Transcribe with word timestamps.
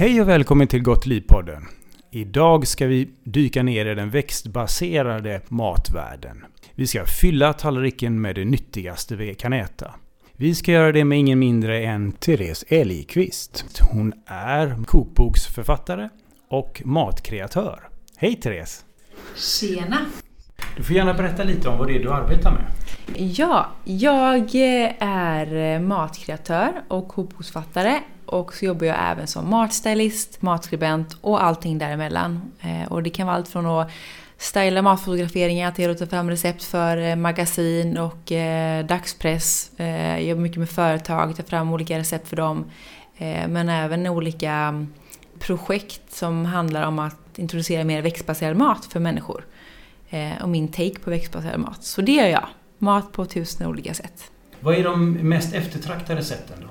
Hej 0.00 0.20
och 0.20 0.28
välkommen 0.28 0.66
till 0.66 0.82
Gott 0.82 1.06
Liv-podden. 1.06 1.66
Idag 2.10 2.66
ska 2.66 2.86
vi 2.86 3.10
dyka 3.24 3.62
ner 3.62 3.86
i 3.86 3.94
den 3.94 4.10
växtbaserade 4.10 5.40
matvärlden. 5.48 6.44
Vi 6.74 6.86
ska 6.86 7.04
fylla 7.04 7.52
tallriken 7.52 8.20
med 8.20 8.34
det 8.34 8.44
nyttigaste 8.44 9.16
vi 9.16 9.34
kan 9.34 9.52
äta. 9.52 9.94
Vi 10.36 10.54
ska 10.54 10.72
göra 10.72 10.92
det 10.92 11.04
med 11.04 11.18
ingen 11.18 11.38
mindre 11.38 11.84
än 11.84 12.12
Therese 12.12 12.64
Elgqvist. 12.68 13.64
Hon 13.92 14.12
är 14.26 14.84
kokboksförfattare 14.84 16.08
och 16.48 16.82
matkreatör. 16.84 17.88
Hej 18.16 18.34
Therese! 18.34 18.84
Tjena! 19.36 19.98
Du 20.76 20.82
får 20.82 20.96
gärna 20.96 21.14
berätta 21.14 21.44
lite 21.44 21.68
om 21.68 21.78
vad 21.78 21.88
det 21.88 21.96
är 21.96 22.02
du 22.02 22.12
arbetar 22.12 22.50
med. 22.52 22.64
Ja, 23.16 23.66
jag 23.84 24.54
är 24.98 25.78
matkreatör 25.78 26.82
och 26.88 27.08
kokboksförfattare 27.08 28.00
och 28.30 28.54
så 28.54 28.64
jobbar 28.64 28.86
jag 28.86 28.96
även 29.10 29.26
som 29.26 29.50
matstylist, 29.50 30.42
matskribent 30.42 31.16
och 31.20 31.44
allting 31.44 31.78
däremellan. 31.78 32.52
Eh, 32.60 32.92
och 32.92 33.02
det 33.02 33.10
kan 33.10 33.26
vara 33.26 33.36
allt 33.36 33.48
från 33.48 33.66
att 33.66 33.90
styla 34.38 34.82
matfotograferingar 34.82 35.72
till 35.72 35.90
att 35.90 35.98
ta 35.98 36.06
fram 36.06 36.30
recept 36.30 36.64
för 36.64 36.96
eh, 36.96 37.16
magasin 37.16 37.98
och 37.98 38.32
eh, 38.32 38.86
dagspress. 38.86 39.70
Jag 39.76 40.22
jobbar 40.22 40.42
mycket 40.42 40.58
med 40.58 40.70
företag, 40.70 41.36
tar 41.36 41.44
fram 41.44 41.72
olika 41.72 41.98
recept 41.98 42.28
för 42.28 42.36
dem. 42.36 42.64
Men 43.48 43.68
även 43.68 44.06
olika 44.06 44.52
mm, 44.52 44.92
projekt 45.38 46.12
som 46.12 46.44
handlar 46.44 46.86
om 46.86 46.98
att 46.98 47.38
introducera 47.38 47.84
mer 47.84 48.02
växtbaserad 48.02 48.56
mat 48.56 48.84
för 48.84 49.00
människor. 49.00 49.44
Och 50.42 50.48
min 50.48 50.68
take 50.68 50.98
på 50.98 51.10
växtbaserad 51.10 51.60
mat. 51.60 51.84
Så 51.84 52.00
det 52.00 52.12
gör 52.12 52.26
jag. 52.26 52.46
Mat 52.78 53.12
på 53.12 53.24
tusen 53.24 53.66
olika 53.66 53.94
sätt. 53.94 54.30
Vad 54.60 54.74
är 54.74 54.84
de 54.84 55.12
mest 55.12 55.54
eftertraktade 55.54 56.24
sätten 56.24 56.56
då? 56.60 56.68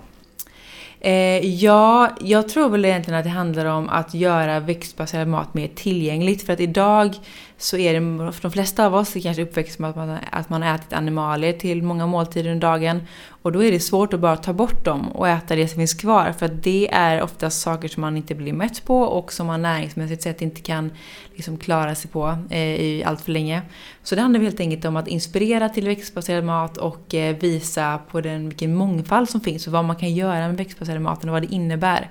Eh, 1.01 1.45
ja, 1.45 2.09
jag 2.21 2.49
tror 2.49 2.69
väl 2.69 2.85
egentligen 2.85 3.19
att 3.19 3.25
det 3.25 3.29
handlar 3.29 3.65
om 3.65 3.89
att 3.89 4.13
göra 4.13 4.59
växtbaserad 4.59 5.27
mat 5.27 5.53
mer 5.53 5.67
tillgängligt. 5.75 6.45
För 6.45 6.53
att 6.53 6.59
idag 6.59 7.15
så 7.61 7.77
är 7.77 7.93
det, 7.93 8.31
för 8.31 8.41
de 8.41 8.51
flesta 8.51 8.85
av 8.85 8.95
oss, 8.95 9.15
är 9.15 9.19
kanske 9.19 9.43
uppväxt 9.43 9.79
med 9.79 9.89
att 9.89 9.95
man, 9.95 10.17
att 10.31 10.49
man 10.49 10.61
har 10.61 10.75
ätit 10.75 10.93
animalier 10.93 11.53
till 11.53 11.83
många 11.83 12.07
måltider 12.07 12.51
under 12.51 12.67
dagen. 12.67 13.01
Och 13.41 13.51
då 13.51 13.63
är 13.63 13.71
det 13.71 13.79
svårt 13.79 14.13
att 14.13 14.19
bara 14.19 14.37
ta 14.37 14.53
bort 14.53 14.85
dem 14.85 15.11
och 15.11 15.27
äta 15.27 15.55
det 15.55 15.67
som 15.67 15.75
finns 15.75 15.93
kvar. 15.93 16.33
För 16.39 16.45
att 16.45 16.63
det 16.63 16.89
är 16.91 17.21
oftast 17.21 17.61
saker 17.61 17.87
som 17.87 18.01
man 18.01 18.17
inte 18.17 18.35
blir 18.35 18.53
mätt 18.53 18.85
på 18.85 19.01
och 19.01 19.33
som 19.33 19.47
man 19.47 19.61
näringsmässigt 19.61 20.21
sett 20.21 20.41
inte 20.41 20.61
kan 20.61 20.91
liksom 21.35 21.57
klara 21.57 21.95
sig 21.95 22.11
på 22.11 22.37
eh, 22.49 22.59
i 22.59 23.03
allt 23.05 23.21
för 23.21 23.31
länge. 23.31 23.61
Så 24.03 24.15
det 24.15 24.21
handlar 24.21 24.39
helt 24.39 24.59
enkelt 24.59 24.85
om 24.85 24.95
att 24.95 25.07
inspirera 25.07 25.69
till 25.69 25.85
växtbaserad 25.87 26.43
mat 26.43 26.77
och 26.77 27.15
eh, 27.15 27.35
visa 27.35 27.99
på 28.11 28.21
den, 28.21 28.49
vilken 28.49 28.75
mångfald 28.75 29.29
som 29.29 29.41
finns 29.41 29.67
och 29.67 29.73
vad 29.73 29.85
man 29.85 29.95
kan 29.95 30.13
göra 30.13 30.47
med 30.47 30.57
växtbaserad 30.57 31.01
mat 31.01 31.23
och 31.23 31.29
vad 31.29 31.41
det 31.41 31.53
innebär. 31.53 32.09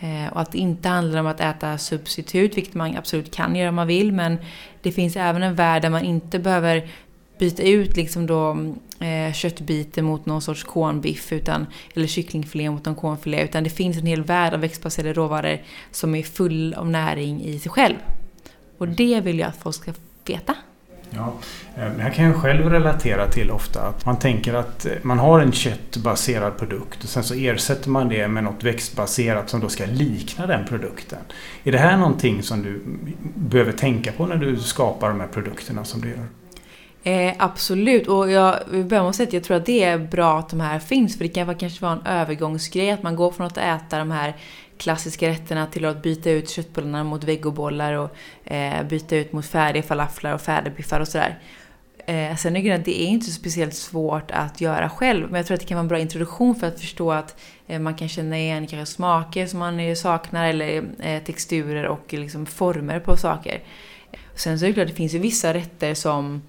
Eh, 0.00 0.32
och 0.32 0.40
att 0.40 0.52
det 0.52 0.58
inte 0.58 0.88
handlar 0.88 1.20
om 1.20 1.26
att 1.26 1.40
äta 1.40 1.78
substitut, 1.78 2.56
vilket 2.56 2.74
man 2.74 2.96
absolut 2.96 3.34
kan 3.34 3.56
göra 3.56 3.68
om 3.68 3.74
man 3.74 3.86
vill, 3.86 4.12
men 4.12 4.38
det 4.82 4.92
finns 4.92 5.16
även 5.16 5.42
en 5.42 5.54
värld 5.54 5.82
där 5.82 5.90
man 5.90 6.04
inte 6.04 6.38
behöver 6.38 6.88
byta 7.38 7.62
ut 7.62 7.96
liksom 7.96 8.26
då, 8.26 8.50
eh, 9.00 9.32
köttbiten 9.32 10.04
mot 10.04 10.26
någon 10.26 10.42
sorts 10.42 10.64
cornbiff 10.64 11.32
utan, 11.32 11.66
eller 11.94 12.06
kycklingfilé 12.06 12.70
mot 12.70 12.84
någon 12.84 12.94
cornfilé. 12.94 13.44
Utan 13.44 13.64
det 13.64 13.70
finns 13.70 13.96
en 13.96 14.06
hel 14.06 14.24
värld 14.24 14.54
av 14.54 14.60
växtbaserade 14.60 15.12
råvaror 15.12 15.58
som 15.90 16.14
är 16.14 16.22
full 16.22 16.74
av 16.74 16.90
näring 16.90 17.42
i 17.42 17.58
sig 17.58 17.70
själv. 17.70 17.96
Och 18.78 18.88
det 18.88 19.20
vill 19.20 19.38
jag 19.38 19.48
att 19.48 19.56
folk 19.56 19.76
ska 19.76 19.92
veta. 20.24 20.54
Ja, 21.10 21.32
eh, 21.76 21.92
det 21.96 22.02
här 22.02 22.10
kan 22.10 22.24
jag 22.24 22.36
själv 22.36 22.70
relatera 22.70 23.26
till 23.26 23.50
ofta. 23.50 23.80
Att 23.80 24.06
man 24.06 24.18
tänker 24.18 24.54
att 24.54 24.86
eh, 24.86 24.92
man 25.02 25.18
har 25.18 25.40
en 25.40 25.52
köttbaserad 25.52 26.58
produkt 26.58 27.04
och 27.04 27.08
sen 27.08 27.24
så 27.24 27.34
ersätter 27.34 27.90
man 27.90 28.08
det 28.08 28.28
med 28.28 28.44
något 28.44 28.64
växtbaserat 28.64 29.50
som 29.50 29.60
då 29.60 29.68
ska 29.68 29.86
likna 29.86 30.46
den 30.46 30.66
produkten. 30.66 31.18
Är 31.64 31.72
det 31.72 31.78
här 31.78 31.96
någonting 31.96 32.42
som 32.42 32.62
du 32.62 32.82
behöver 33.34 33.72
tänka 33.72 34.12
på 34.12 34.26
när 34.26 34.36
du 34.36 34.56
skapar 34.56 35.08
de 35.08 35.20
här 35.20 35.28
produkterna 35.28 35.84
som 35.84 36.00
du 36.00 36.08
gör? 36.08 36.26
Eh, 37.02 37.34
absolut, 37.38 38.08
och 38.08 38.30
jag 38.30 38.58
vill 38.70 38.84
börja 38.84 39.02
med 39.02 39.10
att 39.10 39.16
säga 39.16 39.26
att 39.26 39.32
jag 39.32 39.44
tror 39.44 39.56
att 39.56 39.66
det 39.66 39.84
är 39.84 39.98
bra 39.98 40.38
att 40.38 40.48
de 40.48 40.60
här 40.60 40.78
finns. 40.78 41.16
För 41.16 41.24
det 41.24 41.28
kan 41.28 41.54
kanske 41.54 41.84
vara 41.84 41.92
en 41.92 42.06
övergångsgrej 42.06 42.90
att 42.90 43.02
man 43.02 43.16
går 43.16 43.30
från 43.30 43.46
att 43.46 43.58
äta 43.58 43.98
de 43.98 44.10
här 44.10 44.36
klassiska 44.78 45.28
rätterna 45.28 45.66
till 45.66 45.84
att 45.84 46.02
byta 46.02 46.30
ut 46.30 46.50
köttbullarna 46.50 47.04
mot 47.04 47.24
vegobollar 47.24 47.92
och 47.92 48.16
eh, 48.52 48.82
byta 48.82 49.16
ut 49.16 49.32
mot 49.32 49.46
färdiga 49.46 49.82
falaflar 49.82 50.34
och 50.34 50.40
färdigbiffar 50.40 51.00
och 51.00 51.08
sådär. 51.08 51.38
Eh, 52.06 52.36
sen 52.36 52.56
är 52.56 52.62
det, 52.62 52.72
att 52.72 52.84
det 52.84 53.02
är 53.02 53.06
inte 53.06 53.30
speciellt 53.30 53.74
svårt 53.74 54.30
att 54.30 54.60
göra 54.60 54.90
själv, 54.90 55.26
men 55.26 55.36
jag 55.36 55.46
tror 55.46 55.54
att 55.54 55.60
det 55.60 55.66
kan 55.66 55.76
vara 55.76 55.82
en 55.82 55.88
bra 55.88 55.98
introduktion 55.98 56.54
för 56.54 56.66
att 56.66 56.80
förstå 56.80 57.12
att 57.12 57.40
eh, 57.66 57.80
man 57.80 57.94
kan 57.94 58.08
känna 58.08 58.38
igen 58.38 58.66
kanske 58.66 58.94
smaker 58.94 59.46
som 59.46 59.58
man 59.58 59.80
eh, 59.80 59.94
saknar 59.94 60.48
eller 60.48 60.84
eh, 60.98 61.22
texturer 61.22 61.84
och 61.86 62.12
liksom 62.12 62.46
former 62.46 63.00
på 63.00 63.16
saker. 63.16 63.62
Sen 64.34 64.58
så 64.58 64.64
är 64.64 64.68
det 64.68 64.74
klart, 64.74 64.88
det 64.88 64.94
finns 64.94 65.14
ju 65.14 65.18
vissa 65.18 65.54
rätter 65.54 65.94
som 65.94 66.42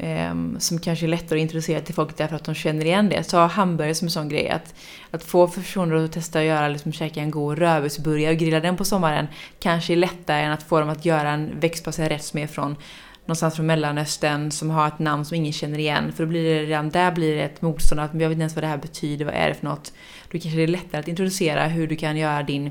Ehm, 0.00 0.56
som 0.60 0.78
kanske 0.78 1.06
är 1.06 1.08
lättare 1.08 1.38
att 1.38 1.42
introducera 1.42 1.80
till 1.80 1.94
folk 1.94 2.16
därför 2.16 2.36
att 2.36 2.44
de 2.44 2.54
känner 2.54 2.84
igen 2.84 3.08
det. 3.08 3.22
Ta 3.22 3.46
hamburgare 3.46 3.94
som 3.94 4.06
en 4.06 4.10
sån 4.10 4.28
grej. 4.28 4.48
Att, 4.48 4.74
att 5.10 5.24
få 5.24 5.48
personer 5.48 5.96
att 5.96 6.12
testa 6.12 6.38
att 6.38 6.44
göra, 6.44 6.68
liksom, 6.68 6.92
käka 6.92 7.20
en 7.20 7.30
god 7.30 7.58
rödbetsburgare 7.58 8.32
och 8.32 8.38
grilla 8.38 8.60
den 8.60 8.76
på 8.76 8.84
sommaren 8.84 9.26
kanske 9.60 9.92
är 9.92 9.96
lättare 9.96 10.42
än 10.42 10.52
att 10.52 10.62
få 10.62 10.80
dem 10.80 10.88
att 10.88 11.04
göra 11.04 11.30
en 11.30 11.60
växtbaserad 11.60 12.08
rätt 12.08 12.24
som 12.24 12.38
är 12.38 12.46
från 12.46 12.76
någonstans 13.24 13.56
från 13.56 13.66
Mellanöstern 13.66 14.50
som 14.50 14.70
har 14.70 14.88
ett 14.88 14.98
namn 14.98 15.24
som 15.24 15.34
ingen 15.34 15.52
känner 15.52 15.78
igen. 15.78 16.12
För 16.12 16.24
då 16.24 16.28
blir 16.30 16.54
det 16.54 16.62
redan 16.62 16.90
där 16.90 17.12
blir 17.12 17.36
det 17.36 17.42
ett 17.42 17.62
motstånd 17.62 18.00
att 18.00 18.10
jag 18.12 18.18
vet 18.18 18.30
inte 18.30 18.40
ens 18.40 18.54
vad 18.54 18.64
det 18.64 18.68
här 18.68 18.78
betyder, 18.78 19.24
vad 19.24 19.34
är 19.34 19.48
det 19.48 19.54
för 19.54 19.66
något? 19.66 19.92
Då 20.30 20.38
kanske 20.38 20.56
det 20.56 20.62
är 20.62 20.66
lättare 20.66 21.00
att 21.00 21.08
introducera 21.08 21.66
hur 21.66 21.86
du 21.86 21.96
kan 21.96 22.16
göra 22.16 22.42
din 22.42 22.66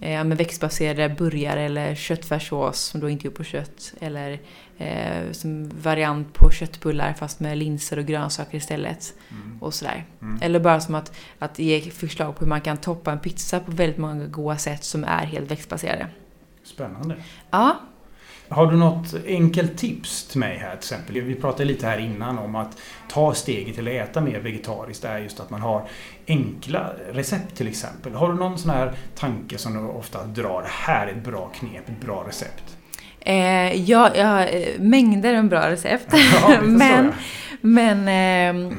eh, 0.00 0.24
med 0.24 0.38
växtbaserade 0.38 1.08
burgare 1.08 1.62
eller 1.62 1.94
köttfärssås 1.94 2.78
som 2.78 3.00
då 3.00 3.08
inte 3.08 3.28
är 3.28 3.30
på 3.30 3.44
kött. 3.44 3.94
Eller 4.00 4.40
eh, 4.78 5.32
som 5.32 5.70
variant 5.82 6.34
på 6.34 6.50
köttbullar 6.50 7.12
fast 7.12 7.40
med 7.40 7.58
linser 7.58 7.98
och 7.98 8.06
grönsaker 8.06 8.58
istället. 8.58 9.14
Mm. 9.30 9.62
Och 9.62 9.74
sådär. 9.74 10.04
Mm. 10.22 10.38
Eller 10.42 10.60
bara 10.60 10.80
som 10.80 10.94
att, 10.94 11.12
att 11.38 11.58
ge 11.58 11.80
förslag 11.80 12.34
på 12.34 12.40
hur 12.40 12.48
man 12.48 12.60
kan 12.60 12.76
toppa 12.76 13.12
en 13.12 13.18
pizza 13.18 13.60
på 13.60 13.70
väldigt 13.70 13.98
många 13.98 14.26
goda 14.26 14.56
sätt 14.56 14.84
som 14.84 15.04
är 15.04 15.26
helt 15.26 15.50
växtbaserade. 15.50 16.08
Spännande. 16.64 17.16
Ja. 17.50 17.80
Har 18.48 18.66
du 18.66 18.76
något 18.76 19.14
enkelt 19.26 19.78
tips 19.78 20.28
till 20.28 20.40
mig 20.40 20.58
här 20.58 20.70
till 20.70 20.78
exempel? 20.78 21.20
Vi 21.20 21.34
pratade 21.34 21.64
lite 21.64 21.86
här 21.86 21.98
innan 21.98 22.38
om 22.38 22.54
att 22.54 22.78
ta 23.08 23.34
steget 23.34 23.74
till 23.74 23.88
att 23.88 23.94
äta 23.94 24.20
mer 24.20 24.40
vegetariskt. 24.40 25.02
Det 25.02 25.08
är 25.08 25.18
just 25.18 25.40
att 25.40 25.50
man 25.50 25.60
har 25.60 25.88
enkla 26.26 26.92
recept 27.12 27.56
till 27.56 27.68
exempel. 27.68 28.14
Har 28.14 28.28
du 28.28 28.34
någon 28.34 28.58
sån 28.58 28.70
här 28.70 28.92
tanke 29.14 29.58
som 29.58 29.74
du 29.74 29.80
ofta 29.80 30.24
drar? 30.24 30.64
Här 30.68 31.06
är 31.06 31.12
ett 31.12 31.24
bra 31.24 31.50
knep, 31.54 31.88
ett 31.88 32.00
bra 32.00 32.24
recept. 32.28 32.76
Eh, 33.24 33.90
ja, 33.90 34.10
jag 34.16 34.26
har 34.26 34.40
eh, 34.40 34.80
mängder 34.80 35.32
med 35.32 35.48
bra 35.48 35.70
recept. 35.70 36.06
Ja, 36.12 36.60
men 36.62 37.12
men 37.60 38.08
eh, 38.08 38.76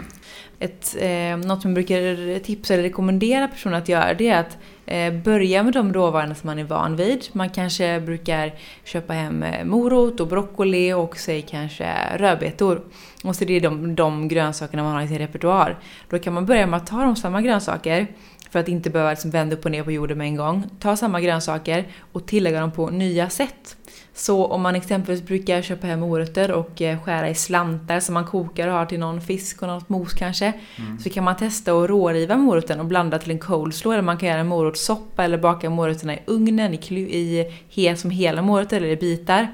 ett, 0.60 0.96
eh, 1.00 1.38
något 1.38 1.62
som 1.62 1.72
jag 1.72 1.74
brukar 1.74 2.40
tipsa 2.40 2.74
eller 2.74 2.84
rekommendera 2.84 3.48
personer 3.48 3.78
att 3.78 3.90
göra 3.90 4.14
det 4.14 4.28
är 4.28 4.40
att 4.40 4.58
eh, 4.86 5.14
börja 5.14 5.64
med 5.64 5.74
de 5.74 5.94
råvarorna 5.94 6.36
som 6.36 6.48
man 6.48 6.60
är 6.60 6.64
van 6.64 6.96
vid. 6.96 7.28
Man 7.32 7.50
kanske 7.50 8.00
brukar 8.00 8.54
köpa 8.84 9.14
hem 9.14 9.44
eh, 9.44 9.66
morot 9.66 10.20
och 10.20 10.28
broccoli 10.28 10.94
och 10.94 11.18
säg 11.18 11.42
kanske 11.42 11.94
rödbetor. 12.18 12.82
Och 13.28 13.36
så 13.36 13.46
det 13.46 13.54
är 13.54 13.62
de, 13.62 13.96
de 13.96 14.28
grönsakerna 14.28 14.84
man 14.84 14.94
har 14.94 15.02
i 15.02 15.08
sin 15.08 15.18
repertoar. 15.18 15.78
Då 16.10 16.20
kan 16.20 16.34
man 16.34 16.46
börja 16.46 16.68
med 16.68 16.78
att 16.78 16.88
ta 16.88 17.04
de 17.04 17.16
samma 17.16 17.42
grönsaker 17.42 18.08
för 18.50 18.60
att 18.60 18.68
inte 18.68 18.90
behöva 18.90 19.10
liksom 19.10 19.32
vända 19.32 19.56
upp 19.56 19.66
och 19.66 19.72
ner 19.72 19.84
på 19.84 19.92
jorden 19.92 20.18
med 20.18 20.28
en 20.28 20.36
gång. 20.36 20.64
Ta 20.80 20.96
samma 20.96 21.22
grönsaker 21.22 21.88
och 22.12 22.26
tillägga 22.26 22.60
dem 22.60 22.72
på 22.72 22.90
nya 22.90 23.30
sätt. 23.30 23.78
Så 24.14 24.46
om 24.46 24.62
man 24.62 24.76
exempelvis 24.76 25.24
brukar 25.24 25.62
köpa 25.62 25.88
hem 25.88 26.00
morötter 26.00 26.52
och 26.52 26.82
eh, 26.82 27.04
skära 27.04 27.30
i 27.30 27.36
slantar 27.36 28.00
som 28.00 28.14
man 28.14 28.26
kokar 28.26 28.68
och 28.68 28.74
har 28.74 28.86
till 28.86 29.00
någon 29.00 29.22
fisk 29.22 29.62
och 29.62 29.68
något 29.68 29.90
mos 29.90 30.14
kanske. 30.14 30.54
Mm. 30.76 31.00
Så 31.00 31.10
kan 31.10 31.24
man 31.24 31.36
testa 31.36 31.72
att 31.72 31.90
råriva 31.90 32.38
morötten 32.38 32.80
och 32.80 32.86
blanda 32.86 33.20
till 33.20 33.32
en 33.32 33.40
coleslaw. 33.40 33.96
Eller 33.96 34.06
man 34.06 34.18
kan 34.18 34.30
göra 34.30 34.40
en 34.40 34.48
morotssoppa 34.48 35.24
eller 35.24 35.38
baka 35.38 35.70
morötterna 35.70 36.14
i 36.14 36.20
ugnen 36.26 36.74
i, 36.74 36.78
i, 36.96 37.52
i, 37.74 37.96
som 37.96 38.10
hela 38.10 38.42
morötter 38.42 38.78
eller 38.78 38.88
i 38.88 38.96
bitar. 38.96 39.48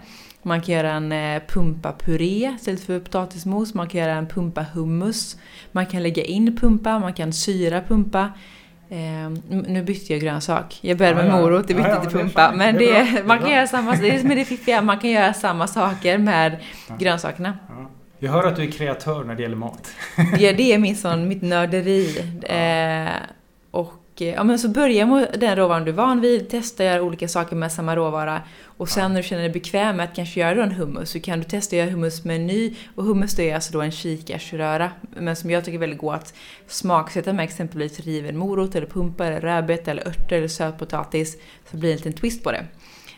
Man 0.44 0.62
kan 0.62 0.76
göra 0.76 0.92
en 0.92 1.12
eh, 1.12 1.42
pumpapuré 1.48 2.54
istället 2.56 2.84
för 2.84 3.00
potatismos. 3.00 3.74
Man 3.74 3.88
kan 3.90 4.02
göra 4.02 4.14
en 4.14 4.28
pumpahummus. 4.28 5.38
Man 5.72 5.86
kan 5.86 6.04
lägga 6.04 6.24
in 6.24 6.58
pumpa, 6.58 7.00
man 7.00 7.14
kan 7.14 7.34
syra 7.34 7.82
pumpa. 7.82 8.32
Eh, 8.90 9.30
nu 9.48 9.84
bytte 9.84 10.14
jag 10.14 10.22
grönsak. 10.22 10.80
Jag 10.82 10.98
började 10.98 11.24
med 11.24 11.32
morot, 11.32 11.68
det 11.68 11.74
bytte 11.74 11.90
ja, 11.90 11.96
ja, 11.96 12.02
till 12.02 12.20
pumpa. 12.20 12.52
men 12.56 12.76
det, 12.76 12.92
är, 12.92 13.24
man 13.24 13.40
kan 13.40 13.50
göra 13.52 13.68
samma, 13.68 13.96
det 13.96 14.10
är 14.16 14.20
som 14.20 14.30
det 14.30 14.46
fiffiga, 14.46 14.82
man 14.82 15.00
kan 15.00 15.10
göra 15.10 15.34
samma 15.34 15.68
saker 15.68 16.18
med 16.18 16.58
grönsakerna. 17.00 17.58
Jag 18.20 18.32
hör 18.32 18.48
att 18.48 18.56
du 18.56 18.64
är 18.64 18.72
kreatör 18.72 19.24
när 19.24 19.36
det 19.36 19.42
gäller 19.42 19.56
mat. 19.56 19.92
ja, 20.40 20.54
det 20.54 20.74
är 20.74 20.78
min 20.78 20.96
sån, 21.06 21.28
mitt 21.28 21.42
nörderi. 21.42 22.18
Eh, 22.44 23.14
Och 23.72 23.94
ja, 24.26 24.44
men 24.44 24.60
så 24.60 24.70
börja 24.70 25.06
med 25.06 25.36
den 25.40 25.56
råvaran 25.56 25.86
du 25.86 25.92
är 25.92 25.96
van 25.96 26.22
vid, 26.22 26.50
testa 26.50 26.84
göra 26.84 27.02
olika 27.02 27.28
saker 27.28 27.56
med 27.56 27.72
samma 27.72 27.96
råvara. 27.96 28.42
Och 28.64 28.90
sen 28.90 29.04
ja. 29.04 29.10
när 29.10 29.16
du 29.16 29.24
känner 29.24 29.42
dig 29.42 29.52
bekväm 29.52 29.98
med 29.98 30.04
att 30.04 30.16
kanske 30.16 30.40
göra 30.40 30.64
en 30.64 30.72
hummus 30.72 31.10
så 31.10 31.20
kan 31.20 31.40
du 31.40 31.46
testa 31.46 31.76
att 31.76 31.78
göra 31.78 31.90
hummus 31.90 32.24
med 32.24 32.36
en 32.36 32.48
ny. 32.48 32.76
Och 32.96 33.04
hummus 33.04 33.40
är 33.40 33.56
alltså 33.56 33.74
då 33.74 33.82
en 33.82 33.92
kikärtsröra. 33.92 34.92
Men 35.16 35.36
som 35.36 35.50
jag 35.50 35.66
tycker 35.66 35.78
är 35.78 35.80
väldigt 35.80 36.00
god 36.00 36.14
att 36.14 36.34
smaksätta 36.68 37.34
med 37.34 37.44
exempelvis 37.44 38.00
riven 38.00 38.38
morot 38.38 38.76
eller 38.76 38.88
pumpa 38.88 39.26
eller 39.26 39.42
rödbeta 39.42 39.92
eller 39.92 40.08
örter 40.08 40.36
eller 40.36 40.48
sötpotatis. 40.48 41.38
Så 41.72 41.78
blir 41.78 41.90
det 41.90 41.94
en 41.94 41.98
liten 41.98 42.14
twist 42.14 42.44
på 42.44 42.52
det. 42.52 42.66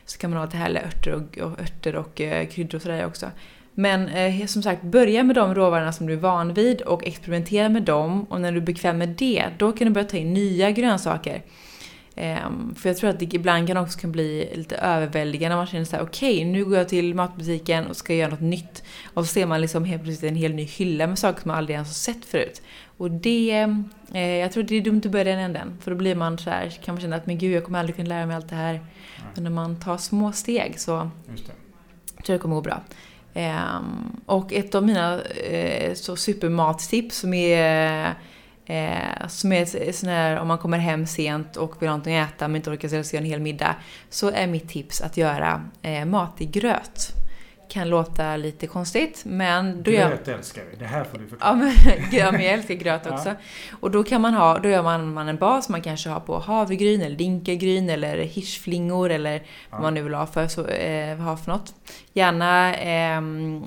Så 0.06 0.18
kan 0.18 0.30
man 0.30 0.38
ha 0.38 0.46
lite 0.46 0.58
härliga 0.58 0.84
örter 0.84 1.14
och, 1.14 1.38
och, 1.38 1.60
örter 1.62 1.96
och 1.96 2.22
eh, 2.22 2.48
kryddor 2.48 2.76
och 2.76 2.82
sådär 2.82 3.06
också. 3.06 3.32
Men 3.75 4.08
eh, 4.08 4.46
som 4.46 4.64
sagt, 4.64 4.84
börja 4.84 5.24
med 5.24 5.36
de 5.36 5.56
råvarorna 5.56 5.92
som 5.92 6.08
du 6.08 6.14
är 6.14 6.18
van 6.18 6.54
vid 6.54 6.81
och 6.81 7.08
experimentera 7.08 7.70
med 7.70 7.84
dem. 7.84 8.24
Och 8.24 8.42
när 8.42 8.52
du 8.52 8.58
är 8.58 8.62
bekväm 8.62 8.98
med 8.98 9.10
det, 9.10 9.46
då 9.58 9.72
kan 9.72 9.88
du 9.88 9.94
börja 9.94 10.08
ta 10.08 10.18
in 10.18 10.34
nya 10.34 10.72
grönsaker. 10.72 11.42
Um, 12.16 12.75
för 12.75 12.90
jag 12.90 12.98
tror 12.98 13.10
att 13.10 13.20
det 13.20 13.34
ibland 13.34 13.68
kan 13.68 13.78
också 13.78 14.00
kan 14.00 14.12
bli 14.12 14.50
lite 14.56 14.75
överväldigande 14.75 15.56
man 15.56 15.68
känner 15.68 15.86
såhär, 15.86 16.04
okej 16.04 16.36
okay, 16.36 16.46
nu 16.46 16.66
går 16.66 16.78
jag 16.78 16.90
till 16.90 17.16
matbutiken 17.16 17.88
och 17.88 17.98
ska 17.98 18.14
göra 18.14 18.30
något 18.30 18.42
nytt. 18.42 18.84
Och 19.14 19.25
så 19.25 19.34
ser 19.34 19.46
man 19.46 19.62
liksom 19.62 19.86
helt 19.86 20.04
plötsligt 20.04 20.31
en 20.31 20.36
hel 20.36 20.54
ny 20.54 20.64
hylla 20.64 21.08
med 21.08 21.19
saker 21.19 21.42
som 21.42 21.50
man 21.50 21.58
aldrig 21.58 21.74
ens 21.74 21.90
har 21.90 22.14
sett 22.14 22.26
förut. 22.26 22.62
Och 22.98 23.12
det, 23.12 23.68
eh, 24.14 24.22
jag 24.22 24.52
tror 24.52 24.64
det 24.64 24.76
är 24.76 24.81
dumt 24.81 25.02
att 25.06 25.12
börja 25.12 25.24
den 25.24 25.40
änden. 25.40 25.78
För 25.81 25.92
då 25.92 25.98
blir 25.98 26.16
man 26.16 26.38
så 26.38 26.50
här, 26.50 26.69
kan 26.69 26.96
man 26.96 27.02
känna 27.02 27.16
att 27.16 27.26
men 27.26 27.38
gud 27.38 27.56
jag 27.56 27.64
kommer 27.64 27.80
aldrig 27.80 27.96
kunna 27.96 28.10
lära 28.10 28.26
mig 28.26 28.36
allt 28.36 28.50
det 28.50 28.56
här. 28.56 28.81
Men 29.34 29.44
när 29.44 29.52
man 29.52 29.80
tar 29.80 29.98
små 29.98 30.31
steg 30.31 30.80
så 30.80 30.98
tror 30.98 31.10
jag 32.26 32.36
det 32.36 32.42
kommer 32.42 32.56
gå 32.56 32.62
bra. 32.62 32.81
Ehm, 33.33 34.21
och 34.25 34.53
ett 34.53 34.75
av 34.75 34.83
mina 34.83 35.21
eh, 35.21 35.94
så 35.94 36.15
supermattips 36.15 37.18
som 37.18 37.33
är 37.33 38.15
Eh, 38.65 39.27
som 39.27 39.51
är 39.51 39.91
sån 39.91 40.09
här, 40.09 40.39
om 40.39 40.47
man 40.47 40.57
kommer 40.57 40.77
hem 40.77 41.06
sent 41.06 41.57
och 41.57 41.81
vill 41.81 41.89
ha 41.89 41.94
någonting 41.94 42.18
att 42.18 42.33
äta 42.33 42.47
men 42.47 42.56
inte 42.56 42.69
orkar 42.69 42.88
ställa 42.88 43.03
sig 43.03 43.19
en 43.19 43.25
hel 43.25 43.39
middag. 43.39 43.75
Så 44.09 44.31
är 44.31 44.47
mitt 44.47 44.69
tips 44.69 45.01
att 45.01 45.18
göra 45.18 45.69
eh, 45.81 46.06
mat 46.06 46.41
i 46.41 46.45
gröt 46.45 47.23
kan 47.74 47.90
låta 47.90 48.38
lite 48.38 48.68
konstigt, 48.68 49.24
men... 49.25 49.84
Då 49.84 49.92
gröt 49.92 50.28
gör... 50.28 50.38
älskar 50.38 50.64
vi, 50.72 50.78
det 50.78 50.86
här 50.86 51.04
får 51.04 51.18
du 51.18 51.28
förklara. 51.28 51.52
Ja, 51.52 51.56
men, 51.56 51.74
ja, 52.12 52.31
men 52.31 52.42
jag 52.42 52.54
älskar 52.54 52.74
gröt 52.74 53.08
också. 53.08 53.30
Ja. 53.30 53.36
Och 53.80 53.92
då 53.92 54.04
kan 54.04 54.22
man 54.22 54.34
ha, 54.34 54.60
då 54.60 54.70
gör 54.70 54.84
man, 54.84 55.14
man 55.14 55.30
en 55.30 55.38
bas 55.38 55.70
man 55.70 55.81
kanske 55.81 56.10
har 56.10 56.20
på 56.20 56.40
havregryn 56.40 57.02
eller 57.02 57.16
dinkelgryn 57.16 57.90
eller 57.90 58.18
hirschflingor 58.18 59.10
eller 59.10 59.34
ja. 59.34 59.42
vad 59.72 59.81
man 59.81 59.94
nu 59.94 60.02
vill 60.02 60.14
ha 60.14 60.25
för, 60.25 60.48
så, 60.48 60.68
eh, 60.68 61.18
ha 61.18 61.38
för 61.38 61.52
något. 61.52 61.75
Gärna 62.14 62.75
eh, 62.75 63.22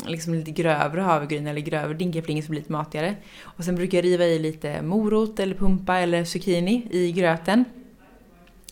liksom 0.06 0.35
lite 0.35 0.50
grövre 0.50 1.00
havregryn 1.00 1.47
eller 1.47 1.61
grövre 1.61 1.94
dinkelflingor 1.94 2.43
som 2.43 2.50
blir 2.50 2.61
lite 2.61 2.73
matigare. 2.73 3.14
Och 3.43 3.64
sen 3.64 3.75
brukar 3.75 3.99
jag 3.99 4.05
riva 4.05 4.25
i 4.25 4.38
lite 4.38 4.82
morot 4.82 5.41
eller 5.41 5.55
pumpa 5.55 5.99
eller 5.99 6.25
zucchini 6.25 6.87
i 6.91 7.12
gröten. 7.12 7.64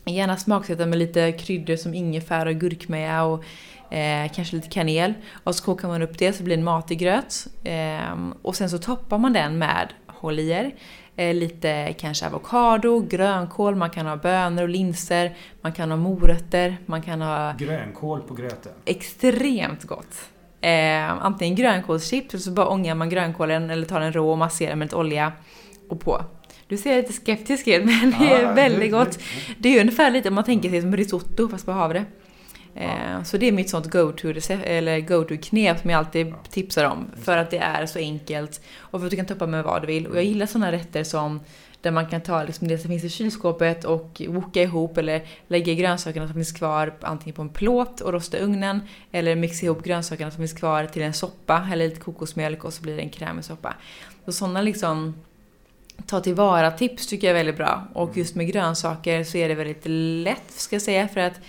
Gärna 0.06 0.36
smaksätta 0.36 0.86
med 0.86 0.98
lite 0.98 1.32
kryddor 1.32 1.76
som 1.76 1.94
ingefära 1.94 2.48
och 2.48 2.54
gurkmeja 2.54 3.24
och 3.24 3.44
eh, 3.94 4.32
kanske 4.32 4.56
lite 4.56 4.68
kanel. 4.68 5.14
Och 5.44 5.54
så 5.54 5.64
kokar 5.64 5.88
man 5.88 6.02
upp 6.02 6.18
det 6.18 6.32
så 6.32 6.42
blir 6.42 6.56
det 6.56 6.60
en 6.60 6.64
matig 6.64 6.98
gröt. 6.98 7.46
Eh, 7.64 8.30
och 8.42 8.56
sen 8.56 8.70
så 8.70 8.78
toppar 8.78 9.18
man 9.18 9.32
den 9.32 9.58
med, 9.58 9.88
håll 10.06 10.38
i 10.38 10.50
er, 10.50 10.74
eh, 11.16 11.34
lite 11.34 11.94
kanske 11.98 12.26
avokado, 12.26 13.00
grönkål, 13.00 13.74
man 13.74 13.90
kan 13.90 14.06
ha 14.06 14.16
bönor 14.16 14.62
och 14.62 14.68
linser, 14.68 15.36
man 15.60 15.72
kan 15.72 15.90
ha 15.90 15.96
morötter, 15.96 16.76
man 16.86 17.02
kan 17.02 17.20
ha... 17.20 17.52
Grönkål 17.52 18.20
på 18.20 18.34
gröten? 18.34 18.72
Extremt 18.84 19.84
gott! 19.84 20.30
Eh, 20.60 21.24
antingen 21.24 21.54
grönkålschips, 21.54 22.34
eller 22.34 22.42
så 22.42 22.50
bara 22.50 22.68
ångar 22.68 22.94
man 22.94 23.10
grönkålen 23.10 23.70
eller 23.70 23.86
tar 23.86 24.00
den 24.00 24.12
rå 24.12 24.30
och 24.30 24.38
masserar 24.38 24.76
med 24.76 24.86
lite 24.86 24.96
olja 24.96 25.32
och 25.88 26.00
på. 26.00 26.24
Du 26.68 26.76
ser 26.76 26.96
lite 26.96 27.12
skeptisk 27.12 27.68
ut 27.68 27.84
men 27.84 28.14
det 28.18 28.32
är 28.32 28.54
väldigt 28.54 28.92
gott. 28.92 29.18
Det 29.58 29.68
är 29.68 29.80
ungefär 29.80 30.10
lite 30.10 30.28
om 30.28 30.34
man 30.34 30.44
tänker 30.44 30.70
sig 30.70 30.80
som 30.80 30.96
risotto 30.96 31.48
fast 31.48 31.66
på 31.66 31.72
havre. 31.72 32.04
Ja. 32.74 33.24
Så 33.24 33.36
det 33.36 33.48
är 33.48 33.52
mitt 33.52 33.70
sånt 33.70 33.90
go-to-knep 33.90 35.80
som 35.80 35.90
jag 35.90 35.98
alltid 35.98 36.34
tipsar 36.50 36.84
om. 36.84 37.06
För 37.22 37.36
att 37.36 37.50
det 37.50 37.58
är 37.58 37.86
så 37.86 37.98
enkelt 37.98 38.60
och 38.78 39.00
för 39.00 39.06
att 39.06 39.10
du 39.10 39.16
kan 39.16 39.26
toppa 39.26 39.46
med 39.46 39.64
vad 39.64 39.82
du 39.82 39.86
vill. 39.86 40.06
Och 40.06 40.16
jag 40.16 40.24
gillar 40.24 40.46
såna 40.46 40.72
rätter 40.72 41.04
som 41.04 41.40
där 41.84 41.90
man 41.90 42.06
kan 42.06 42.20
ta 42.20 42.42
liksom 42.42 42.68
det 42.68 42.78
som 42.78 42.90
finns 42.90 43.04
i 43.04 43.08
kylskåpet 43.08 43.84
och 43.84 44.22
woka 44.28 44.62
ihop 44.62 44.98
eller 44.98 45.22
lägga 45.48 45.74
grönsakerna 45.74 46.26
som 46.26 46.34
finns 46.34 46.52
kvar 46.52 46.94
antingen 47.00 47.34
på 47.34 47.42
en 47.42 47.48
plåt 47.48 48.00
och 48.00 48.12
rosta 48.12 48.38
i 48.38 48.40
ugnen 48.40 48.80
eller 49.12 49.36
mixa 49.36 49.66
ihop 49.66 49.84
grönsakerna 49.84 50.30
som 50.30 50.38
finns 50.38 50.52
kvar 50.52 50.86
till 50.86 51.02
en 51.02 51.12
soppa 51.12 51.68
eller 51.72 51.88
lite 51.88 52.00
kokosmjölk 52.00 52.64
och 52.64 52.72
så 52.72 52.82
blir 52.82 52.96
det 52.96 53.02
en 53.02 53.10
krämig 53.10 53.44
soppa. 53.44 53.74
Så 54.24 54.32
sådana 54.32 54.62
liksom 54.62 55.14
ta 56.06 56.20
tillvara 56.20 56.70
tips 56.70 57.06
tycker 57.06 57.26
jag 57.26 57.30
är 57.30 57.38
väldigt 57.38 57.56
bra. 57.56 57.82
Och 57.92 58.16
just 58.16 58.34
med 58.34 58.46
grönsaker 58.46 59.24
så 59.24 59.38
är 59.38 59.48
det 59.48 59.54
väldigt 59.54 59.82
lätt 60.24 60.50
ska 60.50 60.74
jag 60.74 60.82
säga 60.82 61.08
för 61.08 61.20
att 61.20 61.40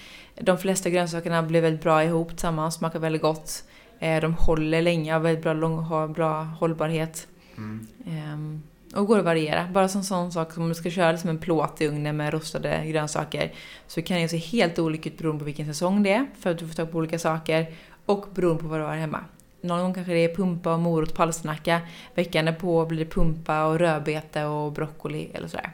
de 0.42 0.58
flesta 0.58 0.90
grönsakerna 0.90 1.44
blir 1.44 1.62
väldigt 1.62 1.82
bra 1.82 2.04
ihop 2.04 2.30
tillsammans, 2.30 2.76
smakar 2.76 3.00
väldigt 3.00 3.22
gott. 3.22 3.64
Eh, 4.00 4.22
de 4.22 4.34
håller 4.34 4.82
länge, 4.82 5.14
har 5.14 5.20
väldigt 5.20 5.44
bra, 5.44 5.54
lång, 5.54 5.78
har 5.78 6.08
bra 6.08 6.44
hållbarhet. 6.44 7.28
Mm. 7.58 7.88
Um, 8.06 8.64
och 8.96 9.08
går 9.08 9.20
att 9.20 9.26
variera. 9.26 9.68
Bara 9.74 9.88
som 9.88 10.04
sån 10.04 10.32
sak 10.32 10.54
som 10.54 10.64
om 10.64 10.70
du 10.70 10.76
ska 10.76 10.90
köra 10.90 11.18
som 11.18 11.30
en 11.30 11.38
plåt 11.38 11.82
i 11.82 11.88
ugnen 11.88 12.18
med 12.18 12.34
rostade 12.34 12.86
grönsaker. 12.86 13.54
Så 13.88 14.02
kan 14.02 14.18
det 14.18 14.30
se 14.30 14.38
helt 14.38 14.80
olika 14.80 15.10
ut 15.10 15.18
beroende 15.18 15.40
på 15.40 15.46
vilken 15.46 15.66
säsong 15.66 16.04
det 16.04 16.12
är. 16.12 16.26
För 16.40 16.52
att 16.52 16.58
du 16.58 16.68
får 16.68 16.74
tag 16.74 16.92
på 16.92 16.98
olika 16.98 17.20
saker. 17.20 17.68
Och 18.06 18.26
beroende 18.36 18.64
på 18.64 18.70
vad 18.70 18.80
du 18.80 18.84
har 18.84 18.96
hemma. 18.96 19.26
Någon 19.66 19.82
gång 19.82 19.94
kanske 19.94 20.14
det 20.14 20.20
är 20.20 20.36
pumpa 20.36 20.74
och 20.74 20.80
morot 20.80 21.12
och 21.12 21.18
palsternacka. 21.18 21.82
Veckan 22.16 22.56
på 22.56 22.86
blir 22.86 23.00
det 23.00 23.12
pumpa 23.12 23.66
och 23.66 23.80
rödbete 23.80 24.46
och 24.46 24.72
broccoli 24.72 25.30
eller 25.34 25.48
sådär. 25.48 25.72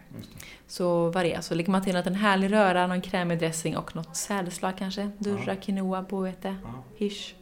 Så 0.68 1.10
variera. 1.10 1.42
Så 1.42 1.56
lägger 1.56 1.72
man 1.72 1.84
till 1.84 1.94
något, 1.94 2.08
en 2.08 2.16
härlig 2.16 2.52
röra, 2.52 2.88
någon 2.88 3.02
krämig 3.02 3.40
dressing 3.40 3.78
och 3.78 3.96
något 3.96 4.16
sädesslag 4.16 4.74
kanske. 4.78 5.12
Durra, 5.18 5.42
ja. 5.48 5.56
quinoa, 5.56 6.02
boete, 6.02 6.56
ja. 6.64 6.84
hirs. 6.98 7.34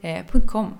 Eh, 0.01 0.71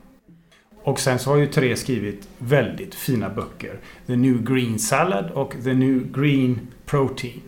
och 0.84 1.00
sen 1.00 1.20
så 1.20 1.30
har 1.30 1.38
ju 1.38 1.48
Therese 1.48 1.80
skrivit 1.80 2.28
väldigt 2.38 2.96
fina 2.96 3.30
böcker. 3.30 3.80
The 4.08 4.16
New 4.16 4.44
Green 4.44 4.80
Salad 4.80 5.32
och 5.32 5.56
The 5.64 5.74
New 5.74 6.12
Green 6.12 6.68
Protein. 6.86 7.42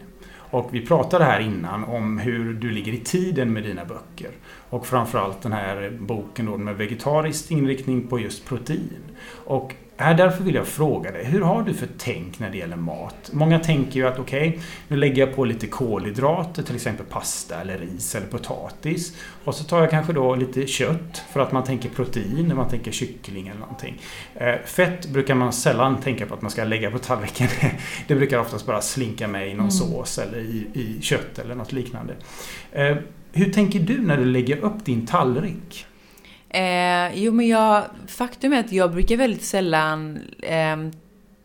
Och 0.53 0.69
vi 0.71 0.85
pratade 0.85 1.25
här 1.25 1.39
innan 1.39 1.83
om 1.83 2.17
hur 2.17 2.53
du 2.53 2.71
ligger 2.71 2.93
i 2.93 2.97
tiden 2.97 3.53
med 3.53 3.63
dina 3.63 3.85
böcker. 3.85 4.31
Och 4.69 4.87
framförallt 4.87 5.41
den 5.41 5.53
här 5.53 5.97
boken 5.99 6.45
då 6.45 6.57
med 6.57 6.75
vegetarisk 6.75 7.51
inriktning 7.51 8.07
på 8.07 8.19
just 8.19 8.45
protein. 8.45 8.99
Och 9.45 9.75
här 9.97 10.13
därför 10.13 10.43
vill 10.43 10.55
jag 10.55 10.67
fråga 10.67 11.11
dig, 11.11 11.25
hur 11.25 11.41
har 11.41 11.63
du 11.63 11.73
för 11.73 11.87
tänk 11.97 12.39
när 12.39 12.49
det 12.49 12.57
gäller 12.57 12.75
mat? 12.75 13.29
Många 13.33 13.59
tänker 13.59 13.99
ju 13.99 14.07
att 14.07 14.19
okej, 14.19 14.49
okay, 14.49 14.61
nu 14.87 14.97
lägger 14.97 15.25
jag 15.27 15.35
på 15.35 15.45
lite 15.45 15.67
kolhydrater, 15.67 16.63
till 16.63 16.75
exempel 16.75 17.05
pasta 17.05 17.61
eller 17.61 17.77
ris 17.77 18.15
eller 18.15 18.27
potatis. 18.27 19.15
Och 19.43 19.55
så 19.55 19.63
tar 19.63 19.79
jag 19.79 19.89
kanske 19.89 20.13
då 20.13 20.35
lite 20.35 20.67
kött 20.67 21.23
för 21.31 21.39
att 21.39 21.51
man 21.51 21.63
tänker 21.63 21.89
protein 21.89 22.45
när 22.47 22.55
man 22.55 22.69
tänker 22.69 22.91
kyckling 22.91 23.47
eller 23.47 23.59
någonting. 23.59 24.01
Eh, 24.35 24.55
fett 24.65 25.09
brukar 25.09 25.35
man 25.35 25.53
sällan 25.53 26.01
tänka 26.01 26.25
på 26.25 26.33
att 26.33 26.41
man 26.41 26.51
ska 26.51 26.63
lägga 26.63 26.91
på 26.91 26.99
tallriken. 26.99 27.47
Det 28.07 28.15
brukar 28.15 28.39
oftast 28.39 28.65
bara 28.65 28.81
slinka 28.81 29.27
med 29.27 29.47
i 29.47 29.53
någon 29.53 29.59
mm. 29.59 29.71
sås 29.71 30.17
eller 30.17 30.37
i, 30.37 30.67
i 30.73 31.01
kött 31.01 31.39
eller 31.39 31.55
något 31.55 31.71
liknande. 31.71 32.13
Eh, 32.71 32.97
hur 33.31 33.53
tänker 33.53 33.79
du 33.79 34.01
när 34.01 34.17
du 34.17 34.25
lägger 34.25 34.57
upp 34.57 34.85
din 34.85 35.07
tallrik? 35.07 35.85
Eh, 36.53 37.15
jo 37.15 37.31
men 37.31 37.47
jag, 37.47 37.83
faktum 38.07 38.53
är 38.53 38.59
att 38.59 38.71
jag 38.71 38.91
brukar 38.91 39.17
väldigt 39.17 39.43
sällan 39.43 40.19
eh, 40.41 40.77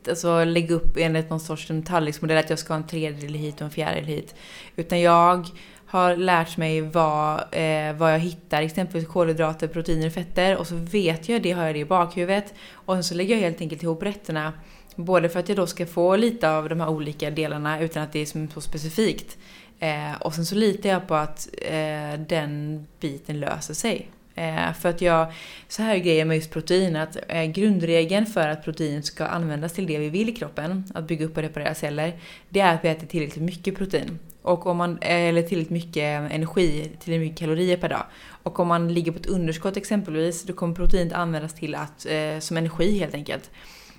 alltså 0.09 0.45
lägga 0.45 0.75
upp 0.75 0.97
enligt 0.97 1.31
någon 1.31 1.41
sorts 1.41 1.71
tallriksmodell 1.87 2.39
att 2.39 2.51
jag 2.51 2.59
ska 2.59 2.73
ha 2.73 2.81
en 2.81 2.87
tredjedel 2.87 3.35
hit 3.35 3.55
och 3.55 3.63
en 3.63 3.71
fjärdedel 3.71 4.05
hit. 4.05 4.35
Utan 4.77 5.01
jag 5.01 5.47
har 5.87 6.17
lärt 6.17 6.57
mig 6.57 6.81
vad, 6.81 7.39
eh, 7.51 7.93
vad 7.97 8.15
jag 8.15 8.19
hittar, 8.19 8.63
exempelvis 8.63 9.09
kolhydrater, 9.09 9.69
proteiner 9.69 10.07
och 10.07 10.13
fetter. 10.13 10.57
Och 10.57 10.67
så 10.67 10.75
vet 10.75 11.29
jag 11.29 11.43
det, 11.43 11.53
har 11.53 11.65
jag 11.65 11.75
det 11.75 11.79
i 11.79 11.85
bakhuvudet. 11.85 12.55
Och 12.73 12.95
sen 12.95 13.05
så 13.05 13.15
lägger 13.15 13.35
jag 13.35 13.43
helt 13.43 13.61
enkelt 13.61 13.83
ihop 13.83 14.03
rätterna. 14.03 14.53
Både 14.97 15.29
för 15.29 15.41
att 15.41 15.49
jag 15.49 15.57
då 15.57 15.67
ska 15.67 15.87
få 15.87 16.17
lite 16.17 16.51
av 16.51 16.69
de 16.69 16.81
här 16.81 16.89
olika 16.89 17.31
delarna 17.31 17.81
utan 17.81 18.03
att 18.03 18.13
det 18.13 18.19
är 18.19 18.51
så 18.55 18.61
specifikt. 18.61 19.39
Eh, 19.79 20.21
och 20.21 20.35
sen 20.35 20.47
så 20.47 20.55
litar 20.55 20.89
jag 20.89 21.09
på 21.09 21.15
att 21.15 21.49
eh, 21.63 22.21
den 22.29 22.87
biten 23.01 23.41
löser 23.41 23.75
sig. 23.75 24.09
Eh, 24.39 24.73
för 24.73 24.89
att 24.89 25.01
jag, 25.01 25.33
så 25.69 25.83
här 25.83 25.95
är 25.95 25.99
grejen 25.99 26.29
med 26.29 26.35
just 26.35 26.51
protein, 26.51 26.97
att 26.97 27.17
eh, 27.29 27.45
grundregeln 27.45 28.27
för 28.27 28.49
att 28.49 28.65
protein 28.65 29.03
ska 29.03 29.27
användas 29.27 29.73
till 29.73 29.87
det 29.87 29.99
vi 29.99 30.09
vill 30.09 30.29
i 30.29 30.33
kroppen, 30.33 30.85
att 30.95 31.05
bygga 31.05 31.27
upp 31.27 31.37
och 31.37 31.43
reparera 31.43 31.75
celler, 31.75 32.13
det 32.49 32.61
är 32.61 32.75
att 32.75 32.85
vi 32.85 32.89
äter 32.89 33.07
tillräckligt 33.07 33.45
mycket 33.45 33.77
protein. 33.77 34.19
Och 34.43 34.67
om 34.67 34.77
man, 34.77 34.99
eh, 34.99 35.29
eller 35.29 35.43
tillräckligt 35.43 35.71
mycket 35.71 35.97
eh, 35.97 36.35
energi, 36.35 36.83
tillräckligt 36.83 37.21
mycket 37.21 37.39
kalorier 37.39 37.77
per 37.77 37.89
dag. 37.89 38.05
Och 38.43 38.61
om 38.61 38.69
man 38.69 38.95
ligger 38.95 39.13
på 39.13 39.19
ett 39.19 39.27
underskott 39.27 39.77
exempelvis, 39.77 40.43
då 40.43 40.53
kommer 40.53 40.75
proteinet 40.75 41.13
användas 41.13 41.55
till 41.55 41.75
att, 41.75 42.07
eh, 42.07 42.39
som 42.39 42.57
energi 42.57 42.99
helt 42.99 43.15
enkelt. 43.15 43.51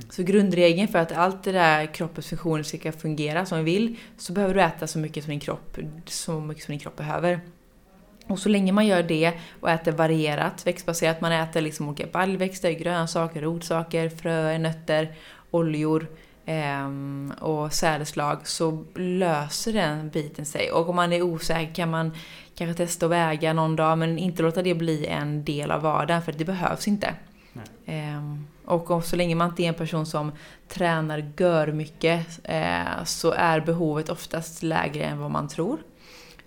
Så 0.10 0.24
grundregeln 0.24 0.88
för 0.88 1.00
att 1.00 1.12
allt 1.12 1.44
det 1.44 1.52
där 1.52 1.94
kroppens 1.94 2.28
funktioner 2.28 2.64
ska 2.64 2.92
fungera 2.92 3.46
som 3.46 3.58
vi 3.58 3.64
vill 3.64 3.96
så 4.18 4.34
behöver 4.34 4.54
du 4.54 4.62
äta 4.62 4.88
så 4.88 5.00
mycket 5.00 5.24
som 5.24 5.32
din 5.32 5.40
kropp, 5.40 5.78
så 6.06 6.40
mycket 6.40 6.64
som 6.64 6.72
din 6.72 6.80
kropp 6.80 6.96
behöver. 6.96 7.40
Och 8.30 8.40
så 8.40 8.50
länge 8.50 8.72
man 8.72 8.88
gör 8.88 9.04
det 9.04 9.34
och 9.60 9.70
äter 9.70 9.92
varierat, 9.92 10.68
växtbaserat, 10.68 11.22
man 11.22 11.32
äter 11.32 11.62
liksom 11.62 11.90
olika 11.90 12.08
baljväxter, 12.08 12.72
grönsaker, 12.72 13.42
rotsaker, 13.42 14.10
fröer, 14.10 14.60
nötter, 14.60 15.16
oljor 15.52 16.08
eh, 16.46 16.90
och 17.40 17.74
sädeslag 17.74 18.48
så 18.48 18.86
löser 18.96 19.74
den 19.74 20.10
biten 20.10 20.46
sig. 20.46 20.72
Och 20.72 20.90
om 20.90 20.96
man 20.96 21.14
är 21.14 21.22
osäker 21.22 21.74
kan 21.74 21.90
man 21.90 22.12
kanske 22.56 22.86
testa 22.86 23.06
att 23.06 23.12
väga 23.12 23.54
någon 23.54 23.76
dag 23.76 23.98
men 23.98 24.18
inte 24.18 24.44
låta 24.44 24.62
det 24.62 24.76
bli 24.76 25.06
en 25.06 25.44
del 25.44 25.72
av 25.72 25.82
vardagen 25.82 26.22
för 26.22 26.32
det 26.32 26.46
behövs 26.46 26.88
inte. 26.88 27.14
Eh, 27.86 28.36
och 28.66 29.04
så 29.04 29.16
länge 29.16 29.36
man 29.36 29.50
inte 29.50 29.64
är 29.64 29.68
en 29.68 29.74
person 29.74 30.06
som 30.06 30.32
tränar 30.68 31.32
gör 31.38 31.72
mycket 31.72 32.40
eh, 32.44 33.04
så 33.06 33.32
är 33.32 33.60
behovet 33.60 34.10
oftast 34.10 34.64
lägre 34.64 35.04
än 35.04 35.20
vad 35.20 35.32
man 35.32 35.48
tror. 35.48 35.80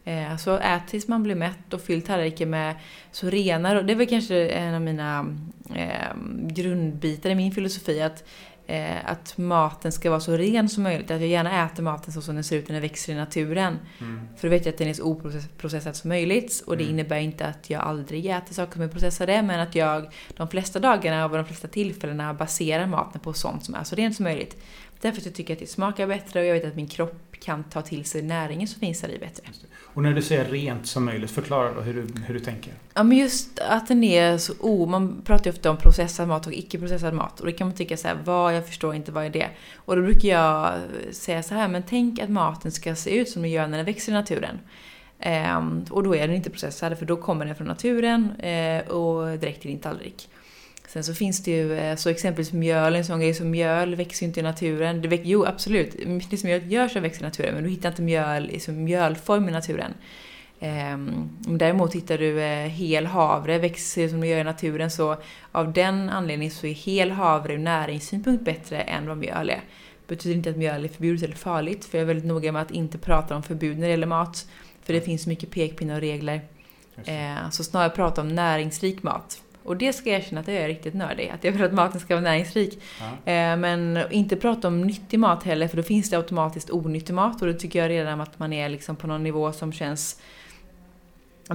Eh, 0.05 0.37
så 0.37 0.57
ät 0.57 0.89
tills 0.89 1.09
man 1.09 1.23
blir 1.23 1.35
mätt 1.35 1.75
och 1.75 1.81
fyll 1.81 2.03
tallriken 2.03 2.51
med 2.51 2.75
så 3.11 3.31
rena, 3.31 3.83
det 3.83 3.93
är 3.93 3.97
väl 3.97 4.07
kanske 4.07 4.49
en 4.49 4.75
av 4.75 4.81
mina 4.81 5.27
eh, 5.75 6.17
grundbitar 6.41 7.31
i 7.31 7.35
min 7.35 7.53
filosofi, 7.53 8.03
att, 8.03 8.25
eh, 8.67 9.11
att 9.11 9.39
maten 9.39 9.93
ska 9.93 10.11
vara 10.11 10.21
så 10.21 10.37
ren 10.37 10.69
som 10.69 10.83
möjligt. 10.83 11.11
Att 11.11 11.21
jag 11.21 11.29
gärna 11.29 11.67
äter 11.67 11.83
maten 11.83 12.13
så 12.13 12.23
som 12.23 12.35
den 12.35 12.45
ser 12.45 12.57
ut 12.57 12.69
när 12.69 12.73
den 12.73 12.83
växer 12.83 13.13
i 13.13 13.17
naturen. 13.17 13.79
Mm. 14.01 14.21
För 14.37 14.49
då 14.49 14.51
vet 14.51 14.67
jag 14.67 14.73
att 14.73 14.79
den 14.79 14.89
är 14.89 14.95
så 14.95 15.05
oprocessad 15.05 15.97
som 15.97 16.09
möjligt. 16.09 16.63
Och 16.67 16.77
det 16.77 16.85
mm. 16.85 16.95
innebär 16.95 17.19
inte 17.19 17.47
att 17.47 17.71
jag 17.71 17.83
aldrig 17.83 18.27
äter 18.27 18.55
saker 18.55 18.73
som 18.73 18.83
är 18.83 18.89
processade, 18.89 19.43
men 19.43 19.61
att 19.61 19.75
jag 19.75 20.13
de 20.37 20.49
flesta 20.49 20.79
dagarna 20.79 21.25
och 21.25 21.37
de 21.37 21.45
flesta 21.45 21.69
tillfällena 21.69 22.35
baserar 22.35 22.87
maten 22.87 23.21
på 23.21 23.33
sånt 23.33 23.65
som 23.65 23.75
är 23.75 23.85
så 23.85 23.97
rent 23.97 24.17
som 24.17 24.25
möjligt. 24.25 24.57
Därför 25.03 25.21
att 25.21 25.27
jag 25.27 25.35
tycker 25.35 25.53
att 25.53 25.61
det 25.61 25.67
smakar 25.67 26.07
bättre 26.07 26.41
och 26.41 26.47
jag 26.47 26.55
vet 26.55 26.65
att 26.65 26.77
min 26.77 26.87
kropp 26.87 27.37
kan 27.41 27.65
ta 27.65 27.83
till 27.83 28.05
sig 28.05 28.23
näringen 28.23 28.69
som 28.69 28.81
finns 28.81 29.01
där 29.01 29.09
i 29.09 29.19
bättre. 29.19 29.43
Och 29.81 30.03
när 30.03 30.13
du 30.13 30.23
säger 30.23 30.45
rent 30.45 30.87
som 30.87 31.05
möjligt, 31.05 31.31
förklara 31.31 31.75
då 31.75 31.81
hur 31.81 31.95
du, 31.95 32.23
hur 32.23 32.35
du 32.35 32.41
tänker. 32.41 32.73
Ja 32.95 33.03
men 33.03 33.19
just 33.19 33.59
att 33.59 33.89
den 33.89 34.05
är 34.05 34.39
så 34.39 34.53
oh, 34.61 34.89
man 34.89 35.23
pratar 35.25 35.45
ju 35.45 35.51
ofta 35.51 35.71
om 35.71 35.77
processad 35.77 36.29
mat 36.29 36.47
och 36.47 36.53
icke-processad 36.53 37.15
mat. 37.15 37.41
Och 37.41 37.47
det 37.47 37.53
kan 37.53 37.67
man 37.67 37.77
tycka 37.77 37.97
så 37.97 38.09
här, 38.09 38.19
vad, 38.25 38.57
jag 38.57 38.67
förstår 38.67 38.95
inte, 38.95 39.13
vad 39.13 39.25
är 39.25 39.31
det? 39.31 39.49
Och 39.75 39.97
då 39.97 40.03
brukar 40.03 40.29
jag 40.29 40.75
säga 41.13 41.43
så 41.43 41.55
här, 41.55 41.69
men 41.69 41.83
tänk 41.89 42.21
att 42.21 42.31
maten 42.31 42.73
ska 42.73 42.95
se 42.95 43.19
ut 43.19 43.29
som 43.29 43.43
den 43.43 43.51
gör 43.51 43.67
när 43.67 43.77
den 43.77 43.87
växer 43.87 44.13
i 44.13 44.15
naturen. 44.15 44.59
Um, 45.59 45.85
och 45.91 46.03
då 46.03 46.17
är 46.17 46.27
den 46.27 46.37
inte 46.37 46.51
processad, 46.51 46.99
för 46.99 47.07
då 47.07 47.17
kommer 47.17 47.47
den 47.47 47.55
från 47.55 47.67
naturen 47.67 48.33
uh, 48.45 48.89
och 48.89 49.39
direkt 49.39 49.65
i 49.65 49.69
din 49.69 49.79
tallrik. 49.79 50.29
Sen 50.93 51.05
så 51.05 51.15
finns 51.15 51.43
det 51.43 51.51
ju, 51.51 51.75
eh, 51.75 51.97
så 51.97 52.09
exempelvis 52.09 52.53
mjöl, 52.53 52.95
en 52.95 53.05
sån 53.05 53.21
grej 53.21 53.35
som 53.35 53.51
mjöl 53.51 53.95
växer 53.95 54.23
ju 54.23 54.29
inte 54.29 54.41
i 54.41 54.43
naturen. 54.43 55.03
Det 55.03 55.09
väx, 55.09 55.23
jo, 55.27 55.45
absolut, 55.45 56.07
mjöl 56.45 56.73
gör 56.73 56.89
så 56.89 57.01
växer 57.01 57.23
i 57.23 57.25
naturen, 57.25 57.55
men 57.55 57.65
du 57.65 57.71
hittar 57.71 57.89
inte 57.89 58.03
mjöl 58.03 58.51
i 58.51 58.71
mjölform 58.71 59.49
i 59.49 59.53
naturen. 59.53 59.95
Um, 60.61 61.31
däremot 61.59 61.95
hittar 61.95 62.19
du 62.19 62.33
uh, 62.33 62.69
hel 62.69 63.07
havre, 63.07 63.59
växer 63.59 64.09
som 64.09 64.21
det 64.21 64.27
gör 64.27 64.39
i 64.39 64.45
naturen, 64.45 64.91
så 64.91 65.17
av 65.53 65.73
den 65.73 66.11
anledningen 66.11 66.51
så 66.51 66.67
är 66.67 66.73
hel 66.73 67.11
havre 67.11 67.55
ur 67.55 67.59
näringssynpunkt 67.59 68.45
bättre 68.45 68.81
än 68.81 69.07
vad 69.07 69.17
mjöl 69.17 69.51
är. 69.51 69.61
Det 70.07 70.17
betyder 70.17 70.37
inte 70.37 70.51
att 70.51 70.57
mjöl 70.57 70.85
är 70.85 70.89
förbjudet 70.89 71.23
eller 71.23 71.37
farligt, 71.37 71.85
för 71.85 71.99
jag 71.99 72.03
är 72.03 72.07
väldigt 72.07 72.27
noga 72.27 72.53
med 72.53 72.63
att 72.63 72.71
inte 72.71 72.99
prata 72.99 73.37
om 73.37 73.43
förbud 73.43 73.79
när 73.79 73.87
det 73.87 73.91
gäller 73.91 74.07
mat. 74.07 74.47
För 74.83 74.93
det 74.93 75.01
finns 75.01 75.27
mycket 75.27 75.51
pekpinnar 75.51 75.95
och 75.95 76.01
regler. 76.01 76.41
Uh, 76.99 77.51
så 77.51 77.65
snarare 77.65 77.91
prata 77.91 78.21
om 78.21 78.29
näringsrik 78.29 79.03
mat. 79.03 79.43
Och 79.65 79.77
det 79.77 79.93
ska 79.93 80.11
jag 80.11 80.21
erkänna 80.21 80.41
att 80.41 80.49
jag 80.49 80.57
är 80.57 80.69
riktigt 80.69 80.95
nördig. 80.95 81.29
Att 81.29 81.45
jag 81.45 81.53
vill 81.53 81.63
att 81.63 81.73
maten 81.73 82.01
ska 82.01 82.15
vara 82.15 82.25
näringsrik. 82.25 82.83
Eh, 83.25 83.57
men 83.57 83.99
inte 84.11 84.37
prata 84.37 84.69
om 84.69 84.81
nyttig 84.81 85.19
mat 85.19 85.43
heller, 85.43 85.69
för 85.69 85.77
då 85.77 85.83
finns 85.83 86.11
det 86.11 86.17
automatiskt 86.17 86.71
onyttig 86.71 87.15
mat. 87.15 87.43
Och 87.43 87.49
då 87.49 87.59
tycker 87.59 87.79
jag 87.79 87.89
redan 87.89 88.21
att 88.21 88.39
man 88.39 88.53
är 88.53 88.69
liksom 88.69 88.97
på 88.97 89.07
någon 89.07 89.23
nivå 89.23 89.53
som 89.53 89.73
känns 89.73 90.21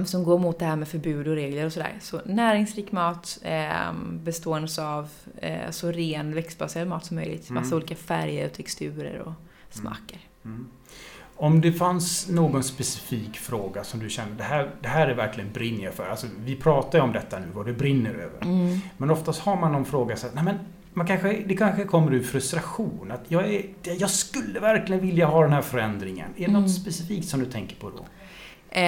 som 0.06 0.24
går 0.24 0.38
mot 0.38 0.58
det 0.58 0.64
här 0.64 0.76
med 0.76 0.88
förbud 0.88 1.28
och 1.28 1.34
regler 1.34 1.66
och 1.66 1.72
sådär. 1.72 1.94
Så 2.00 2.20
näringsrik 2.24 2.92
mat 2.92 3.38
eh, 3.42 3.92
bestående 4.12 4.68
av 4.78 5.08
eh, 5.36 5.70
så 5.70 5.92
ren 5.92 6.34
växtbaserad 6.34 6.88
mat 6.88 7.04
som 7.04 7.16
möjligt. 7.16 7.50
Massa 7.50 7.66
mm. 7.66 7.76
olika 7.76 7.94
färger 7.94 8.46
och 8.46 8.52
texturer 8.52 9.18
och 9.18 9.32
smaker. 9.70 10.18
Mm. 10.44 10.68
Om 11.40 11.60
det 11.60 11.72
fanns 11.72 12.28
någon 12.28 12.62
specifik 12.62 13.36
fråga 13.36 13.84
som 13.84 14.00
du 14.00 14.10
kände, 14.10 14.34
det 14.36 14.42
här, 14.42 14.70
det 14.80 14.88
här 14.88 15.08
är 15.08 15.14
verkligen 15.14 15.52
brinner 15.52 15.84
jag 15.84 15.94
för. 15.94 16.08
Alltså, 16.08 16.26
vi 16.44 16.56
pratar 16.56 16.98
ju 16.98 17.04
om 17.04 17.12
detta 17.12 17.38
nu, 17.38 17.46
vad 17.54 17.66
det 17.66 17.72
brinner 17.72 18.10
över. 18.10 18.42
Mm. 18.42 18.80
Men 18.96 19.10
oftast 19.10 19.40
har 19.40 19.56
man 19.56 19.72
någon 19.72 19.84
fråga 19.84 20.16
så 20.16 20.26
att, 20.26 20.34
nej 20.34 20.44
men, 20.44 20.58
man 20.92 21.06
kanske, 21.06 21.42
det 21.46 21.56
kanske 21.56 21.84
kommer 21.84 22.14
ur 22.14 22.22
frustration. 22.22 23.10
Att 23.10 23.24
jag, 23.28 23.54
är, 23.54 23.62
jag 23.82 24.10
skulle 24.10 24.60
verkligen 24.60 25.02
vilja 25.02 25.26
ha 25.26 25.42
den 25.42 25.52
här 25.52 25.62
förändringen. 25.62 26.30
Är 26.36 26.38
det 26.38 26.44
mm. 26.44 26.62
något 26.62 26.74
specifikt 26.74 27.28
som 27.28 27.40
du 27.40 27.46
tänker 27.46 27.76
på 27.76 27.90
då? 27.90 28.04
Eh, 28.70 28.82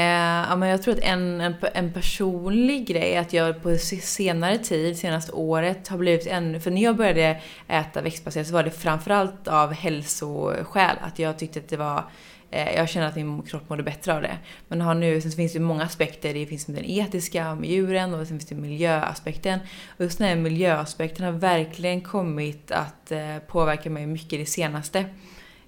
ja, 0.48 0.56
men 0.56 0.68
jag 0.68 0.82
tror 0.82 0.94
att 0.94 1.00
en, 1.00 1.40
en, 1.40 1.54
en, 1.74 1.92
personlig 1.92 2.86
grej 2.86 3.14
är 3.14 3.20
att 3.20 3.32
jag 3.32 3.62
på 3.62 3.76
senare 4.02 4.58
tid, 4.58 4.98
senaste 4.98 5.32
året, 5.32 5.88
har 5.88 5.98
blivit 5.98 6.26
en... 6.26 6.60
För 6.60 6.70
när 6.70 6.82
jag 6.82 6.96
började 6.96 7.40
äta 7.68 8.02
växtbaserat 8.02 8.46
så 8.46 8.52
var 8.52 8.62
det 8.62 8.70
framförallt 8.70 9.48
av 9.48 9.72
hälsoskäl. 9.72 10.96
Att 11.00 11.18
jag 11.18 11.38
tyckte 11.38 11.58
att 11.58 11.68
det 11.68 11.76
var 11.76 12.04
Eh, 12.50 12.74
jag 12.74 12.88
känner 12.88 13.06
att 13.06 13.16
min 13.16 13.42
kropp 13.42 13.68
mådde 13.68 13.82
bättre 13.82 14.14
av 14.14 14.22
det. 14.22 14.38
Men 14.68 14.80
har 14.80 14.94
nu, 14.94 15.20
sen 15.20 15.32
finns 15.32 15.52
det 15.52 15.60
många 15.60 15.84
aspekter. 15.84 16.34
Det 16.34 16.46
finns 16.46 16.64
den 16.64 16.84
etiska 16.84 17.54
med 17.54 17.70
djuren 17.70 18.14
och 18.14 18.26
sen 18.26 18.38
finns 18.38 18.48
det 18.48 18.54
miljöaspekten. 18.54 19.58
Och 19.96 20.04
just 20.04 20.18
den 20.18 20.28
här 20.28 20.36
miljöaspekten 20.36 21.24
har 21.24 21.32
verkligen 21.32 22.00
kommit 22.00 22.70
att 22.70 23.12
eh, 23.12 23.38
påverka 23.46 23.90
mig 23.90 24.06
mycket 24.06 24.38
det 24.38 24.46
senaste. 24.46 25.04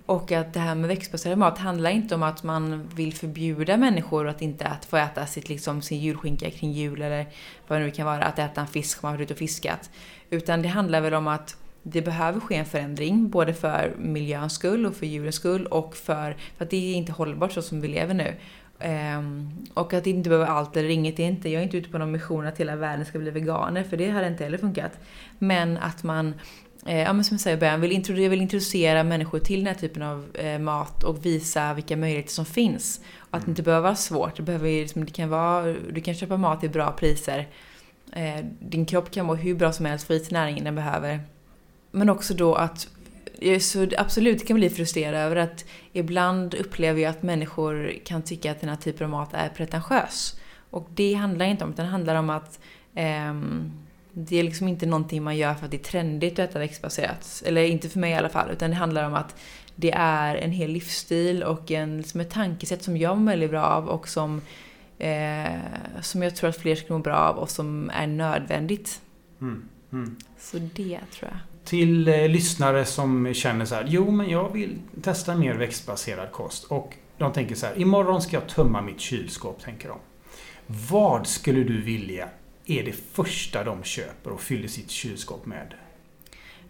Och 0.06 0.32
att 0.32 0.54
det 0.54 0.60
här 0.60 0.74
med 0.74 0.88
växtbaserad 0.88 1.38
mat 1.38 1.58
handlar 1.58 1.90
inte 1.90 2.14
om 2.14 2.22
att 2.22 2.42
man 2.42 2.88
vill 2.94 3.14
förbjuda 3.14 3.76
människor 3.76 4.28
att 4.28 4.42
inte 4.42 4.66
att 4.66 4.84
få 4.84 4.96
äta 4.96 5.26
sitt, 5.26 5.48
liksom, 5.48 5.82
sin 5.82 6.00
julskinka 6.00 6.50
kring 6.50 6.72
jul 6.72 7.02
eller 7.02 7.26
vad 7.68 7.80
det 7.80 7.84
nu 7.84 7.90
kan 7.90 8.06
vara, 8.06 8.24
att 8.24 8.38
äta 8.38 8.60
en 8.60 8.66
fisk 8.66 9.04
om 9.04 9.08
man 9.08 9.16
varit 9.16 9.24
ute 9.24 9.34
och 9.34 9.38
fiskat. 9.38 9.90
Utan 10.30 10.62
det 10.62 10.68
handlar 10.68 11.00
väl 11.00 11.14
om 11.14 11.26
att 11.26 11.56
det 11.82 12.02
behöver 12.02 12.40
ske 12.40 12.54
en 12.54 12.66
förändring, 12.66 13.30
både 13.30 13.54
för 13.54 13.94
miljöns 13.98 14.54
skull 14.54 14.86
och 14.86 14.94
för 14.94 15.06
djurens 15.06 15.34
skull 15.34 15.66
och 15.66 15.96
för, 15.96 16.36
för 16.56 16.64
att 16.64 16.70
det 16.70 16.92
är 16.92 16.94
inte 16.94 17.12
hållbart 17.12 17.52
så 17.52 17.62
som 17.62 17.80
vi 17.80 17.88
lever 17.88 18.14
nu. 18.14 18.34
Um, 19.18 19.66
och 19.74 19.94
att 19.94 20.04
det 20.04 20.10
inte 20.10 20.28
behöver 20.28 20.46
allt 20.46 20.76
eller 20.76 20.88
inget. 20.88 21.16
Det 21.16 21.22
är 21.22 21.28
inte, 21.28 21.48
jag 21.48 21.60
är 21.60 21.64
inte 21.64 21.76
ute 21.76 21.90
på 21.90 21.98
någon 21.98 22.12
mission 22.12 22.46
att 22.46 22.58
hela 22.58 22.76
världen 22.76 23.06
ska 23.06 23.18
bli 23.18 23.30
veganer, 23.30 23.84
för 23.84 23.96
det 23.96 24.10
hade 24.10 24.26
inte 24.26 24.44
heller 24.44 24.58
funkat. 24.58 24.92
Men 25.38 25.76
att 25.76 26.02
man, 26.02 26.34
eh, 26.86 26.98
ja 26.98 27.12
men 27.12 27.24
som 27.24 27.34
jag 27.34 27.40
säger 27.40 27.56
i 27.56 27.60
början, 27.60 27.80
vill, 27.80 27.92
introducera, 27.92 28.28
vill 28.28 28.42
introducera 28.42 29.04
människor 29.04 29.38
till 29.38 29.58
den 29.58 29.66
här 29.66 29.80
typen 29.80 30.02
av 30.02 30.36
eh, 30.36 30.58
mat 30.58 31.04
och 31.04 31.26
visa 31.26 31.74
vilka 31.74 31.96
möjligheter 31.96 32.32
som 32.32 32.44
finns. 32.44 33.00
Och 33.18 33.36
att 33.36 33.44
det 33.44 33.50
inte 33.50 33.62
behöver 33.62 33.82
vara 33.82 33.96
svårt. 33.96 34.36
Det, 34.36 34.42
behöver, 34.42 34.68
liksom, 34.68 35.04
det 35.04 35.12
kan 35.12 35.28
vara, 35.28 35.74
du 35.92 36.00
kan 36.00 36.14
köpa 36.14 36.36
mat 36.36 36.60
till 36.60 36.70
bra 36.70 36.92
priser. 36.92 37.48
Eh, 38.12 38.44
din 38.60 38.86
kropp 38.86 39.10
kan 39.10 39.26
må 39.26 39.34
hur 39.34 39.54
bra 39.54 39.72
som 39.72 39.86
helst, 39.86 40.06
få 40.06 40.14
i 40.14 40.26
näringen 40.30 40.64
den 40.64 40.74
behöver. 40.74 41.20
Men 41.92 42.08
också 42.08 42.34
då 42.34 42.54
att 42.54 42.88
jag 43.40 43.62
så 43.62 43.88
absolut 43.98 44.46
kan 44.48 44.56
bli 44.56 44.70
frustrerad 44.70 45.14
över 45.14 45.36
att 45.36 45.64
ibland 45.92 46.54
upplever 46.54 47.00
jag 47.00 47.10
att 47.10 47.22
människor 47.22 47.92
kan 48.04 48.22
tycka 48.22 48.50
att 48.52 48.60
den 48.60 48.68
här 48.68 48.76
typen 48.76 49.04
av 49.04 49.10
mat 49.10 49.30
är 49.32 49.48
pretentiös. 49.48 50.40
Och 50.70 50.88
det 50.94 51.14
handlar 51.14 51.46
inte 51.46 51.64
om, 51.64 51.70
utan 51.70 51.84
det 51.84 51.90
handlar 51.90 52.14
om 52.14 52.30
att 52.30 52.60
eh, 52.94 53.34
det 54.12 54.36
är 54.36 54.42
liksom 54.42 54.68
inte 54.68 54.86
någonting 54.86 55.22
man 55.22 55.36
gör 55.36 55.54
för 55.54 55.64
att 55.64 55.70
det 55.70 55.76
är 55.76 55.90
trendigt 55.90 56.38
att 56.38 56.50
äta 56.50 56.58
växtbaserat. 56.58 57.42
Eller 57.46 57.62
inte 57.62 57.88
för 57.88 57.98
mig 57.98 58.10
i 58.10 58.14
alla 58.14 58.28
fall, 58.28 58.50
utan 58.50 58.70
det 58.70 58.76
handlar 58.76 59.04
om 59.04 59.14
att 59.14 59.36
det 59.76 59.92
är 59.92 60.36
en 60.36 60.50
hel 60.50 60.70
livsstil 60.70 61.42
och 61.42 61.70
en, 61.70 62.04
som 62.04 62.20
ett 62.20 62.30
tankesätt 62.30 62.82
som 62.82 62.96
jag 62.96 63.18
mår 63.18 63.30
väldigt 63.30 63.50
bra 63.50 63.62
av 63.62 63.88
och 63.88 64.08
som, 64.08 64.40
eh, 64.98 65.52
som 66.00 66.22
jag 66.22 66.36
tror 66.36 66.50
att 66.50 66.56
fler 66.56 66.74
ska 66.74 66.92
må 66.92 66.98
bra 66.98 67.16
av 67.16 67.36
och 67.36 67.50
som 67.50 67.90
är 67.94 68.06
nödvändigt. 68.06 69.00
Mm, 69.40 69.68
mm. 69.92 70.16
Så 70.38 70.58
det 70.58 71.00
tror 71.10 71.30
jag 71.30 71.51
till 71.64 72.08
eh, 72.08 72.28
lyssnare 72.28 72.84
som 72.84 73.34
känner 73.34 73.64
så 73.64 73.74
här, 73.74 73.86
jo 73.88 74.10
men 74.10 74.30
jag 74.30 74.52
vill 74.52 74.78
testa 75.02 75.36
mer 75.36 75.54
växtbaserad 75.54 76.32
kost. 76.32 76.64
Och 76.64 76.94
de 77.18 77.32
tänker 77.32 77.54
så 77.54 77.66
här, 77.66 77.78
imorgon 77.78 78.22
ska 78.22 78.36
jag 78.36 78.48
tömma 78.48 78.82
mitt 78.82 79.00
kylskåp, 79.00 79.62
tänker 79.62 79.88
de. 79.88 79.98
Vad 80.66 81.26
skulle 81.26 81.64
du 81.64 81.80
vilja 81.80 82.28
är 82.66 82.82
det 82.84 82.92
första 82.92 83.64
de 83.64 83.82
köper 83.82 84.30
och 84.30 84.40
fyller 84.40 84.68
sitt 84.68 84.90
kylskåp 84.90 85.46
med? 85.46 85.74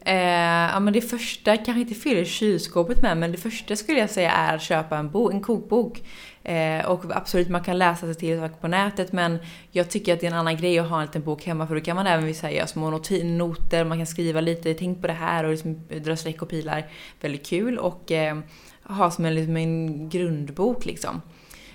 Eh, 0.04 0.70
ja 0.72 0.80
men 0.80 0.92
det 0.92 1.00
första 1.00 1.56
kanske 1.56 1.80
inte 1.80 1.94
fyller 1.94 2.24
kylskåpet 2.24 3.02
med, 3.02 3.16
men 3.16 3.32
det 3.32 3.38
första 3.38 3.76
skulle 3.76 3.98
jag 3.98 4.10
säga 4.10 4.30
är 4.30 4.54
att 4.54 4.62
köpa 4.62 4.96
en, 4.96 5.10
bo, 5.10 5.30
en 5.30 5.40
kokbok. 5.40 6.02
Eh, 6.44 6.86
och 6.86 7.04
absolut, 7.10 7.48
man 7.48 7.64
kan 7.64 7.78
läsa 7.78 8.06
sig 8.06 8.14
till 8.14 8.38
saker 8.38 8.56
på 8.56 8.68
nätet, 8.68 9.12
men 9.12 9.38
jag 9.70 9.90
tycker 9.90 10.14
att 10.14 10.20
det 10.20 10.26
är 10.26 10.30
en 10.30 10.36
annan 10.36 10.56
grej 10.56 10.78
att 10.78 10.88
ha 10.88 11.00
en 11.00 11.06
liten 11.06 11.22
bok 11.22 11.44
hemma, 11.44 11.66
för 11.66 11.74
då 11.74 11.80
kan 11.80 11.96
man 11.96 12.06
även 12.06 12.52
göra 12.52 12.66
små 12.66 12.90
noter, 12.90 13.84
man 13.84 13.98
kan 13.98 14.06
skriva 14.06 14.40
lite, 14.40 14.74
tänk 14.74 15.00
på 15.00 15.06
det 15.06 15.12
här 15.12 15.44
och 15.44 15.50
liksom 15.50 15.80
dra 15.88 16.16
streck 16.16 16.42
och 16.42 16.48
pilar. 16.48 16.86
Väldigt 17.20 17.46
kul 17.46 17.78
och 17.78 18.12
eh, 18.12 18.38
ha 18.84 19.10
som 19.10 19.24
en, 19.24 19.34
liksom 19.34 19.56
en 19.56 20.08
grundbok 20.08 20.84
liksom. 20.84 21.22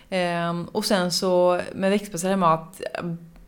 Eh, 0.09 0.61
och 0.71 0.85
sen 0.85 1.11
så 1.11 1.61
med 1.75 1.91
växtbaserad 1.91 2.39
mat 2.39 2.81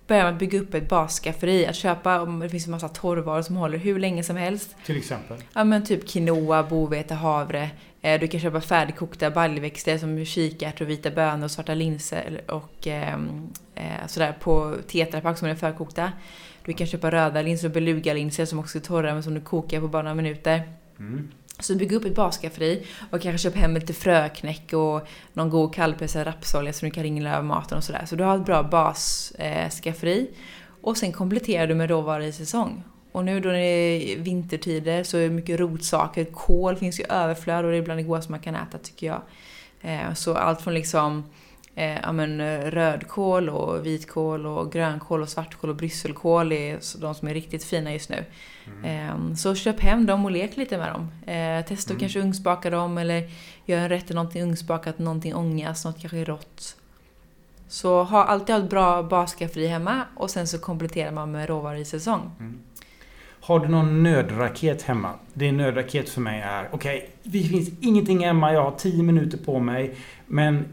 börja 0.10 0.24
med 0.24 0.34
att 0.34 0.40
bygga 0.40 0.60
upp 0.60 0.74
ett 0.74 0.90
basskafferi. 0.90 1.66
Att 1.66 1.76
köpa, 1.76 2.22
om 2.22 2.40
det 2.40 2.50
finns 2.50 2.66
en 2.66 2.72
massa 2.72 2.90
torrvaror 2.90 3.42
som 3.42 3.56
håller 3.56 3.78
hur 3.78 4.00
länge 4.00 4.24
som 4.24 4.36
helst. 4.36 4.76
Till 4.86 4.98
exempel? 4.98 5.38
Ja 5.54 5.64
men 5.64 5.86
typ 5.86 6.08
quinoa, 6.08 6.64
bovete, 6.64 7.14
havre. 7.14 7.70
Eh, 8.02 8.20
du 8.20 8.28
kan 8.28 8.40
köpa 8.40 8.62
färdigkokta 8.62 9.32
baljväxter 9.32 9.98
som 9.98 10.26
kikärtor, 10.26 10.86
vita 10.86 11.12
bönor, 11.12 11.48
svarta 11.48 11.74
linser 11.74 12.42
och 12.48 12.88
ehm, 12.88 13.50
eh, 13.76 14.08
sådär 14.08 14.36
på 14.40 14.76
tetrapack 14.88 15.38
som 15.38 15.48
är 15.48 15.56
förkokta. 15.56 16.12
Du 16.66 16.74
kan 16.74 16.88
köpa 16.88 17.12
röda 17.12 17.42
linser 17.42 17.68
och 17.68 17.74
belugalinser 17.74 18.46
som 18.46 18.60
också 18.60 18.78
är 18.78 18.82
torra 18.82 19.14
men 19.14 19.24
som 19.24 19.34
du 19.34 19.42
kokar 19.42 19.82
på 19.82 19.88
bara 19.88 20.04
några 20.04 20.16
minuter. 20.16 20.62
Mm. 21.00 21.32
Så 21.60 21.76
bygg 21.76 21.92
upp 21.92 22.06
ett 22.06 22.16
basskafferi 22.16 22.86
och 23.12 23.22
kanske 23.22 23.50
köp 23.50 23.56
hem 23.56 23.74
lite 23.74 23.94
fröknäck 23.94 24.74
och 24.74 25.08
någon 25.34 25.50
god 25.50 25.74
kallpressad 25.74 26.28
rapsolja 26.28 26.74
som 26.74 26.90
du 26.90 26.92
kan 26.92 27.04
ringla 27.04 27.34
över 27.34 27.44
maten 27.44 27.78
och 27.78 27.84
sådär. 27.84 28.06
Så 28.06 28.16
du 28.16 28.24
har 28.24 28.38
ett 28.38 28.46
bra 28.46 28.64
basskafferi. 28.64 30.30
Och 30.82 30.98
sen 30.98 31.12
kompletterar 31.12 31.68
du 31.68 31.76
med 31.76 31.90
råvaror 31.90 32.24
i 32.24 32.32
säsong. 32.32 32.84
Och 33.12 33.26
nu 33.26 33.40
då 33.40 33.50
när 33.50 33.56
det 33.56 33.66
är 33.66 34.20
vintertider 34.20 35.04
så 35.04 35.18
är 35.18 35.22
det 35.22 35.30
mycket 35.30 35.60
rotsaker. 35.60 36.26
Kål 36.26 36.76
finns 36.76 37.00
ju 37.00 37.04
överflöd 37.10 37.66
och 37.66 37.72
det 37.72 37.78
är 37.78 37.82
bland 37.82 38.00
det 38.00 38.04
godaste 38.04 38.32
man 38.32 38.40
kan 38.40 38.56
äta 38.56 38.78
tycker 38.78 39.08
jag. 39.08 39.22
Eh, 39.82 40.14
så 40.14 40.36
allt 40.36 40.62
från 40.62 40.74
liksom 40.74 41.24
eh, 41.80 42.00
ja, 42.04 42.12
men, 42.12 42.62
rödkål 42.72 43.50
och 43.50 43.86
vitkål 43.86 44.46
och 44.46 44.72
grönkål 44.72 45.22
och 45.22 45.30
svartkål 45.30 45.70
och 45.70 45.76
brysselkål 45.76 46.52
är 46.52 47.00
de 47.02 47.16
som 47.16 47.28
är 47.28 47.34
riktigt 47.34 47.64
fina 47.64 47.94
just 47.94 48.10
nu. 48.10 48.26
Mm. 48.84 49.30
Eh, 49.30 49.36
så 49.36 49.56
köp 49.56 49.80
hem 49.80 50.06
dem 50.06 50.26
och 50.26 50.32
lek 50.32 50.58
lite 50.58 50.78
med 50.78 50.92
dem. 50.94 51.34
Eh, 51.34 51.66
testa 51.66 51.74
att 51.74 51.90
mm. 51.90 52.00
kanske 52.00 52.20
ugnsbaka 52.20 52.70
dem 52.70 52.98
eller 52.98 53.30
gör 53.66 53.78
en 53.78 53.90
rätt 53.90 54.06
till 54.08 54.16
någonting 54.16 54.44
ugnsbakat, 54.44 55.00
någonting 55.00 55.36
ångas, 55.36 55.86
något 55.86 56.00
kanske 56.00 56.24
rått. 56.24 56.76
Så 57.68 58.04
ha 58.04 58.24
alltid 58.24 58.56
ha 58.56 58.64
ett 58.64 58.70
bra 58.70 59.04
basskafferi 59.04 59.68
hemma 59.68 60.04
och 60.16 60.30
sen 60.30 60.48
så 60.48 60.60
kompletterar 60.60 61.12
man 61.12 61.32
med 61.32 61.50
råvaror 61.50 61.78
i 61.78 61.86
säsong. 61.86 62.32
Mm. 62.40 62.60
Har 63.42 63.60
du 63.60 63.68
någon 63.68 64.04
nödraket 64.04 64.82
hemma? 64.82 65.14
Det 65.34 65.52
nödraket 65.52 66.10
för 66.10 66.22
mig 66.22 66.42
är, 66.42 66.70
okej, 66.72 66.98
okay, 66.98 67.10
det 67.24 67.48
finns 67.48 67.70
ingenting 67.82 68.26
hemma, 68.26 68.54
jag 68.54 68.64
har 68.64 68.72
10 68.72 69.04
minuter 69.04 69.38
på 69.38 69.60
mig. 69.60 69.96
Men 70.26 70.66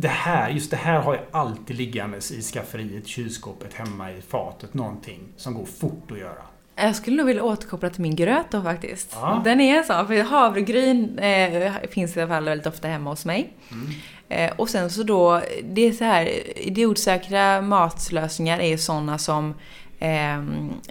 det 0.00 0.08
här, 0.08 0.50
just 0.50 0.70
det 0.70 0.76
här 0.76 1.00
har 1.00 1.14
jag 1.14 1.24
alltid 1.30 1.76
liggandes 1.76 2.30
i 2.30 2.42
skafferiet, 2.42 3.06
kylskåpet, 3.06 3.74
hemma 3.74 4.12
i 4.12 4.20
fatet, 4.20 4.74
någonting 4.74 5.20
som 5.36 5.54
går 5.54 5.64
fort 5.64 6.10
att 6.10 6.18
göra. 6.18 6.42
Jag 6.76 6.96
skulle 6.96 7.16
nog 7.16 7.26
vilja 7.26 7.44
återkoppla 7.44 7.90
till 7.90 8.02
min 8.02 8.16
gröt 8.16 8.46
då 8.50 8.62
faktiskt. 8.62 9.16
Ja. 9.20 9.40
Den 9.44 9.60
är 9.60 9.82
sån, 9.82 10.06
för 10.06 10.22
havregryn 10.22 11.18
eh, 11.18 11.72
finns 11.90 12.16
i 12.16 12.20
alla 12.20 12.28
fall 12.28 12.44
väldigt 12.44 12.66
ofta 12.66 12.88
hemma 12.88 13.10
hos 13.10 13.24
mig. 13.24 13.52
Mm. 13.72 13.90
Eh, 14.28 14.56
och 14.56 14.68
sen 14.68 14.90
så 14.90 15.02
då, 15.02 15.42
det 15.64 15.82
är 15.82 15.92
så 15.92 16.04
här, 16.04 16.30
idiotsäkra 16.58 17.60
matlösningar 17.62 18.60
är 18.60 18.76
sådana 18.76 19.18
som 19.18 19.54
eh, 19.98 20.42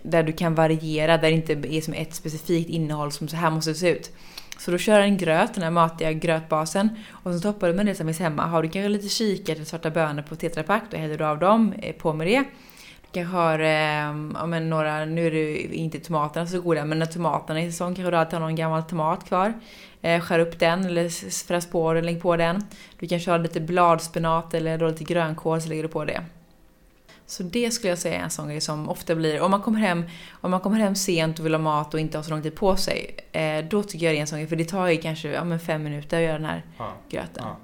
där 0.03 0.23
du 0.23 0.33
kan 0.33 0.55
variera, 0.55 1.17
där 1.17 1.29
det 1.29 1.31
inte 1.31 1.53
är 1.53 1.81
som 1.81 1.93
ett 1.93 2.13
specifikt 2.13 2.69
innehåll 2.69 3.11
som 3.11 3.27
så 3.27 3.35
här 3.35 3.49
måste 3.49 3.71
det 3.71 3.75
se 3.75 3.89
ut. 3.89 4.11
Så 4.59 4.71
då 4.71 4.77
kör 4.77 4.99
en 4.99 5.17
gröt, 5.17 5.53
den 5.53 5.63
här 5.63 5.71
matiga 5.71 6.11
grötbasen. 6.13 6.89
Och 7.11 7.33
så 7.33 7.39
toppar 7.39 7.67
du 7.67 7.73
med 7.73 7.85
det 7.85 7.95
som 7.95 8.05
finns 8.05 8.19
hemma. 8.19 8.45
Har 8.45 8.63
du 8.63 8.69
kanske 8.69 8.89
lite 8.89 9.09
kikärtor, 9.09 9.63
svarta 9.63 9.89
bönor 9.89 10.21
på 10.21 10.35
tetrapack, 10.35 10.83
då 10.91 10.97
häller 10.97 11.17
du 11.17 11.25
av 11.25 11.39
dem 11.39 11.73
eh, 11.73 11.95
på 11.95 12.13
med 12.13 12.27
det. 12.27 12.43
Du 13.01 13.07
kanske 13.11 13.37
har, 13.37 13.59
eh, 13.59 14.33
ja 14.33 14.45
men 14.45 14.69
några, 14.69 15.05
nu 15.05 15.27
är 15.27 15.31
det 15.31 15.75
inte 15.75 15.99
tomaterna 15.99 16.47
så 16.47 16.61
goda, 16.61 16.85
men 16.85 16.99
när 16.99 17.05
tomaterna 17.05 17.61
är 17.61 17.65
i 17.65 17.71
säsong 17.71 17.95
kanske 17.95 18.11
du 18.11 18.17
alltid 18.17 18.33
har 18.33 18.39
någon 18.39 18.55
gammal 18.55 18.83
tomat 18.83 19.27
kvar. 19.27 19.53
Eh, 20.01 20.21
skär 20.21 20.39
upp 20.39 20.59
den 20.59 20.85
eller 20.85 21.09
fräs 21.47 21.69
på 21.69 21.93
den, 21.93 22.05
lägg 22.05 22.21
på 22.21 22.35
den. 22.35 22.63
Du 22.99 23.07
kanske 23.07 23.31
har 23.31 23.39
lite 23.39 23.59
bladspenat 23.59 24.53
eller 24.53 24.77
då 24.77 24.87
lite 24.87 25.03
grönkål 25.03 25.61
så 25.61 25.69
lägger 25.69 25.83
du 25.83 25.89
på 25.89 26.05
det. 26.05 26.23
Så 27.29 27.43
det 27.43 27.71
skulle 27.71 27.89
jag 27.89 27.97
säga 27.97 28.19
är 28.19 28.23
en 28.23 28.29
sån 28.29 28.47
grej 28.49 28.61
som 28.61 28.89
ofta 28.89 29.15
blir, 29.15 29.41
om 29.41 29.51
man 29.51 29.61
kommer 29.61 29.79
hem, 29.79 30.03
om 30.31 30.51
man 30.51 30.59
kommer 30.59 30.79
hem 30.79 30.95
sent 30.95 31.39
och 31.39 31.45
vill 31.45 31.53
ha 31.53 31.59
mat 31.59 31.93
och 31.93 31.99
inte 31.99 32.17
har 32.17 32.23
så 32.23 32.31
lång 32.31 32.41
tid 32.41 32.55
på 32.55 32.75
sig, 32.75 33.15
eh, 33.31 33.65
då 33.69 33.83
tycker 33.83 34.05
jag 34.05 34.15
det 34.15 34.17
är 34.17 34.21
en 34.21 34.27
sån 34.27 34.39
grej, 34.39 34.47
för 34.47 34.55
det 34.55 34.65
tar 34.65 34.87
ju 34.87 34.97
kanske 34.97 35.29
ja, 35.29 35.43
men 35.43 35.59
fem 35.59 35.83
minuter 35.83 36.17
att 36.17 36.23
göra 36.23 36.33
den 36.33 36.45
här 36.45 36.65
ja, 36.77 36.93
gröten. 37.09 37.43
Ja. 37.43 37.57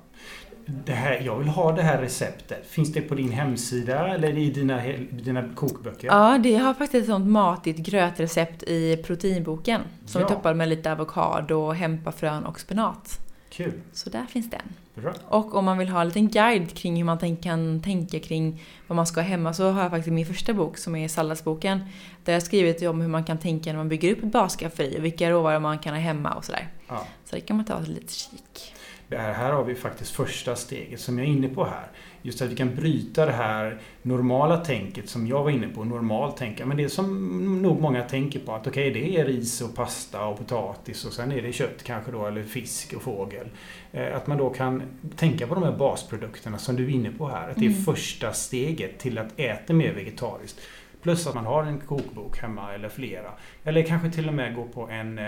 Det 0.66 0.92
här, 0.92 1.22
jag 1.26 1.38
vill 1.38 1.48
ha 1.48 1.72
det 1.72 1.82
här 1.82 2.02
receptet. 2.02 2.68
Finns 2.68 2.94
det 2.94 3.02
på 3.02 3.16
din 3.16 3.32
hemsida 3.32 4.08
eller 4.08 4.38
i 4.38 4.50
dina, 4.50 4.82
dina 5.12 5.50
kokböcker? 5.56 6.08
Ja, 6.08 6.38
det 6.44 6.56
har 6.56 6.74
faktiskt 6.74 7.02
ett 7.02 7.10
sånt 7.10 7.28
matigt 7.28 7.78
grötrecept 7.78 8.64
i 8.64 8.98
proteinboken. 8.98 9.82
Som 10.06 10.22
ja. 10.22 10.28
vi 10.28 10.34
toppar 10.34 10.54
med 10.54 10.70
lite 10.70 10.92
avokado, 10.92 11.72
hempafrön 11.72 12.46
och 12.46 12.60
spenat. 12.60 13.25
Kul. 13.56 13.82
Så 13.94 14.10
där 14.10 14.26
finns 14.26 14.50
den. 14.50 14.62
Bra. 14.94 15.14
Och 15.28 15.56
om 15.56 15.66
man 15.66 15.78
vill 15.78 15.90
ha 15.90 16.02
en 16.02 16.08
liten 16.08 16.30
guide 16.30 16.74
kring 16.74 16.96
hur 16.96 17.04
man 17.04 17.38
kan 17.38 17.82
tänka 17.82 18.20
kring 18.20 18.62
vad 18.88 18.96
man 18.96 19.08
ska 19.08 19.22
ha 19.22 19.28
hemma 19.28 19.54
så 19.54 19.72
har 19.72 19.82
jag 19.82 19.92
faktiskt 19.92 20.14
min 20.14 20.26
första 20.26 20.54
bok 20.54 20.78
som 20.78 20.96
är 20.96 21.08
salladsboken. 21.08 21.80
Där 22.24 22.34
jag 22.34 22.44
skrivit 22.44 22.82
om 22.82 23.02
hur 23.02 23.08
man 23.08 23.24
kan 23.24 23.38
tänka 23.38 23.70
när 23.70 23.78
man 23.78 23.90
bygger 23.90 24.12
upp 24.12 24.24
ett 24.24 24.32
basskafferi 24.32 25.00
och 25.00 25.06
vilka 25.06 25.32
råvaror 25.32 25.60
man 25.60 25.80
kan 25.80 25.94
ha 25.94 26.02
hemma 26.02 26.34
och 26.34 26.46
sådär. 26.46 26.68
Ja. 26.88 27.08
Så 27.26 27.36
det 27.36 27.42
kan 27.42 27.56
man 27.56 27.66
ta 27.66 27.82
ett 27.82 27.88
litet 27.88 28.12
kik. 28.12 28.74
Det 29.08 29.18
här, 29.18 29.34
här 29.34 29.52
har 29.52 29.64
vi 29.64 29.76
faktiskt 29.76 30.12
första 30.12 30.56
steget 30.56 31.00
som 31.00 31.18
jag 31.18 31.28
är 31.28 31.32
inne 31.32 31.50
på 31.50 31.66
här. 31.66 31.88
Just 32.26 32.42
att 32.42 32.52
vi 32.52 32.56
kan 32.56 32.76
bryta 32.76 33.26
det 33.26 33.32
här 33.32 33.78
normala 34.02 34.58
tänket 34.58 35.10
som 35.10 35.28
jag 35.28 35.44
var 35.44 35.52
inne 35.52 35.68
på, 35.68 35.84
normalt 35.84 36.38
tänka. 36.38 36.66
Men 36.66 36.78
det 36.78 36.90
som 36.90 37.62
nog 37.62 37.82
många 37.82 38.04
tänker 38.04 38.40
på 38.40 38.54
att 38.54 38.68
okej, 38.68 38.92
okay, 38.92 39.02
det 39.04 39.18
är 39.20 39.26
ris 39.26 39.62
och 39.62 39.76
pasta 39.76 40.26
och 40.26 40.38
potatis 40.38 41.06
och 41.06 41.14
sen 41.14 41.32
är 41.32 41.42
det 41.42 41.54
kött 41.54 41.84
kanske 41.84 42.12
då, 42.12 42.26
eller 42.26 42.44
fisk 42.44 42.94
och 42.94 43.02
fågel. 43.02 43.48
Eh, 43.92 44.16
att 44.16 44.28
man 44.28 44.38
då 44.38 44.50
kan 44.50 44.84
tänka 45.16 45.48
på 45.48 45.56
de 45.56 45.64
här 45.64 45.78
basprodukterna 45.78 46.58
som 46.58 46.76
du 46.76 46.86
är 46.86 46.90
inne 46.90 47.12
på 47.12 47.28
här. 47.28 47.50
Att 47.50 47.56
det 47.56 47.66
är 47.66 47.70
mm. 47.70 47.84
första 47.84 48.34
steget 48.34 49.00
till 49.00 49.18
att 49.18 49.40
äta 49.40 49.74
mer 49.74 49.94
vegetariskt. 49.94 50.62
Plus 51.02 51.28
att 51.28 51.36
man 51.36 51.46
har 51.46 51.64
en 51.64 51.80
kokbok 51.80 52.38
hemma 52.38 52.74
eller 52.74 52.90
flera. 52.90 53.32
Eller 53.64 53.84
kanske 53.84 54.12
till 54.12 54.28
och 54.28 54.34
med 54.34 54.56
gå 54.56 54.64
på 54.64 54.90
en 54.90 55.20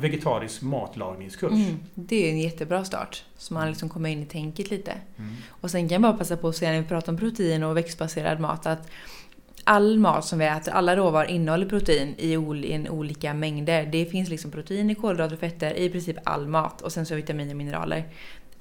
vegetarisk 0.00 0.62
matlagningskurs. 0.62 1.52
Mm, 1.52 1.78
det 1.94 2.26
är 2.26 2.30
en 2.30 2.40
jättebra 2.40 2.84
start. 2.84 3.24
Så 3.36 3.54
man 3.54 3.68
liksom 3.68 3.88
kommer 3.88 4.08
in 4.08 4.22
i 4.22 4.26
tänket 4.26 4.70
lite. 4.70 4.92
Mm. 5.18 5.34
Och 5.48 5.70
sen 5.70 5.88
kan 5.88 5.94
jag 5.94 6.02
bara 6.02 6.12
passa 6.12 6.36
på 6.36 6.48
att 6.48 6.56
säga 6.56 6.72
när 6.72 6.80
vi 6.80 6.88
pratar 6.88 7.12
om 7.12 7.18
protein 7.18 7.62
och 7.62 7.76
växtbaserad 7.76 8.40
mat 8.40 8.66
att 8.66 8.90
all 9.64 9.98
mat 9.98 10.24
som 10.24 10.38
vi 10.38 10.44
äter, 10.44 10.72
alla 10.72 10.96
råvaror 10.96 11.30
innehåller 11.30 11.66
protein 11.66 12.14
i, 12.18 12.32
i 12.32 12.88
olika 12.88 13.34
mängder. 13.34 13.86
Det 13.86 14.04
finns 14.04 14.28
liksom 14.28 14.50
protein 14.50 14.90
i 14.90 14.94
kolhydrater 14.94 15.34
och 15.34 15.40
fetter 15.40 15.74
i 15.74 15.90
princip 15.90 16.16
all 16.24 16.48
mat 16.48 16.82
och 16.82 16.92
sen 16.92 17.06
så 17.06 17.14
vitaminer 17.14 17.50
och 17.50 17.56
mineraler. 17.56 18.04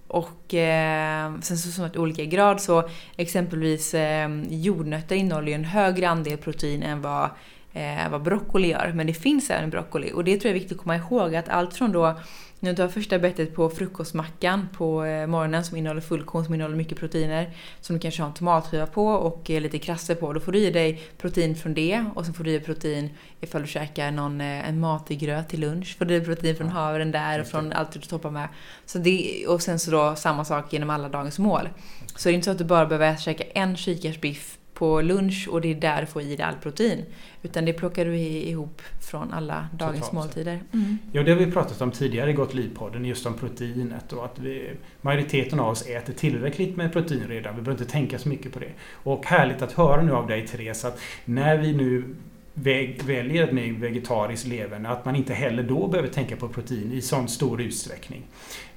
Och 0.08 0.54
eh, 0.54 1.34
sen 1.42 1.58
så 1.58 1.72
som 1.72 1.86
ett 1.86 1.98
olika 1.98 2.26
grad 2.26 2.62
så 2.62 2.90
exempelvis 3.18 3.94
eh, 3.94 4.30
jordnötter 4.50 5.16
innehåller 5.16 5.48
ju 5.48 5.54
en 5.54 5.66
högre 5.66 6.10
andel 6.10 6.38
protein 6.38 6.84
än 6.84 7.02
vad 7.02 7.30
eh, 7.76 8.10
vad 8.10 8.22
broccoli 8.22 8.68
gör. 8.68 8.92
Men 8.96 9.08
det 9.08 9.14
finns 9.14 9.50
även 9.50 9.70
broccoli. 9.70 10.12
Och 10.14 10.24
det 10.24 10.38
tror 10.38 10.50
jag 10.50 10.56
är 10.56 10.60
viktigt 10.60 10.78
att 10.78 10.84
komma 10.84 10.96
ihåg 10.96 11.36
att 11.36 11.50
allt 11.50 11.74
från 11.74 11.92
då 11.92 12.20
när 12.60 12.72
du 12.72 12.78
tar 12.78 12.88
första 12.88 13.20
bettet 13.20 13.56
på 13.56 13.70
frukostmackan 13.70 14.70
på 14.74 15.06
eh, 15.06 15.28
morgonen 15.28 15.66
som 15.66 15.78
innehåller 15.78 16.02
fullkorn 16.02 16.46
som 16.46 16.54
innehåller 16.54 16.76
mycket 16.76 17.00
proteiner. 17.00 17.50
Som 17.82 17.96
du 17.96 18.00
kanske 18.00 18.22
har 18.22 18.28
en 18.28 18.34
tomatskiva 18.34 18.86
på 18.86 19.08
och 19.08 19.50
eh, 19.50 19.62
lite 19.62 19.80
krasse 19.80 20.16
på. 20.16 20.34
Då 20.34 20.40
får 20.40 20.52
du 20.52 20.60
i 20.60 20.72
dig 20.72 21.02
protein 21.18 21.56
från 21.56 21.74
det 21.74 22.06
och 22.16 22.26
sen 22.26 22.34
får 22.34 22.44
du 22.44 22.50
i 22.50 22.54
dig 22.54 22.66
protein 22.66 23.10
ifall 23.42 23.62
du 23.62 23.68
käkar 23.68 24.12
någon, 24.12 24.42
eh, 24.42 24.70
en 24.70 24.80
matig 24.80 25.20
gröt 25.20 25.50
till 25.50 25.60
lunch. 25.60 25.98
Får 25.98 26.06
du 26.06 26.16
i 26.16 26.18
dig 26.18 26.26
protein 26.26 26.56
från 26.56 26.70
havren 26.70 27.12
där 27.12 27.42
och 27.42 27.48
från 27.48 27.72
allt 27.74 27.92
du 27.92 28.00
toppar 28.00 28.32
med. 28.32 28.48
Så 28.86 28.98
det, 28.98 29.46
och 29.48 29.62
sen 29.62 29.80
så 29.80 29.92
då 29.92 30.16
samma 30.16 30.46
sak 30.46 30.74
genom 30.74 30.90
alla 30.90 31.10
dagens 31.10 31.40
mål. 31.40 31.70
Så 32.16 32.30
det 32.30 32.34
är 32.34 32.36
inte 32.36 32.46
så 32.46 32.52
att 32.52 32.58
du 32.58 32.64
bara 32.64 32.86
behöver 32.86 33.16
käka 33.18 33.44
en 33.44 33.78
kikärtsbiff 33.78 34.58
på 34.76 35.02
lunch 35.02 35.48
och 35.52 35.62
det 35.62 35.72
är 35.72 35.76
där 35.76 36.02
du 36.02 36.08
får 36.08 36.22
i 36.22 36.36
dig 36.36 36.46
all 36.46 36.56
protein. 36.56 37.06
Utan 37.44 37.66
det 37.66 37.74
plockar 37.74 38.06
du 38.06 38.18
ihop 38.18 38.82
från 39.02 39.34
alla 39.34 39.68
dagens 39.74 40.00
Totalt 40.00 40.14
måltider. 40.14 40.60
Mm. 40.74 40.98
Ja, 41.12 41.24
det 41.24 41.32
har 41.32 41.40
vi 41.40 41.52
pratat 41.52 41.82
om 41.82 41.92
tidigare 41.92 42.30
i 42.30 42.34
Gott 42.34 42.54
Liv-podden, 42.54 43.06
just 43.06 43.26
om 43.26 43.34
proteinet 43.34 44.14
och 44.14 44.26
att 44.26 44.40
vi, 44.40 44.72
majoriteten 45.02 45.60
av 45.60 45.70
oss 45.70 45.88
äter 45.88 46.14
tillräckligt 46.14 46.78
med 46.78 46.94
protein 46.94 47.28
redan. 47.28 47.56
Vi 47.56 47.62
behöver 47.62 47.82
inte 47.82 47.94
tänka 47.94 48.20
så 48.20 48.30
mycket 48.30 48.54
på 48.54 48.60
det. 48.60 48.72
Och 48.92 49.26
härligt 49.26 49.62
att 49.62 49.72
höra 49.72 50.02
nu 50.02 50.12
av 50.12 50.28
dig 50.28 50.48
Therese 50.48 50.86
att 50.86 51.00
när 51.26 51.58
vi 51.58 51.74
nu 51.74 52.16
väljer 52.56 53.44
ett 53.44 53.54
mer 53.54 53.74
vegetariskt 53.74 54.48
leverne, 54.48 54.90
att 54.90 55.06
man 55.06 55.16
inte 55.16 55.34
heller 55.34 55.64
då 55.64 55.88
behöver 55.88 56.10
tänka 56.10 56.36
på 56.36 56.50
protein 56.50 56.92
i 56.92 57.02
sån 57.02 57.28
stor 57.28 57.62
utsträckning. 57.62 58.24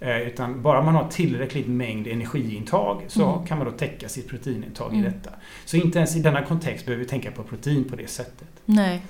Eh, 0.00 0.20
utan 0.22 0.62
bara 0.62 0.82
man 0.82 0.94
har 0.94 1.08
tillräckligt 1.08 1.66
mängd 1.66 2.06
energiintag 2.06 3.02
så 3.08 3.32
mm. 3.32 3.46
kan 3.46 3.58
man 3.58 3.66
då 3.66 3.72
täcka 3.72 4.08
sitt 4.08 4.28
proteinintag 4.28 4.92
mm. 4.92 5.00
i 5.00 5.08
detta. 5.08 5.30
Så 5.64 5.76
inte 5.76 5.98
ens 5.98 6.16
i 6.16 6.20
denna 6.20 6.42
kontext 6.42 6.86
behöver 6.86 7.04
vi 7.04 7.10
tänka 7.10 7.30
på 7.30 7.42
protein 7.42 7.84
på 7.84 7.96
det 7.96 8.06
sättet. 8.06 8.48
Nej. 8.64 9.02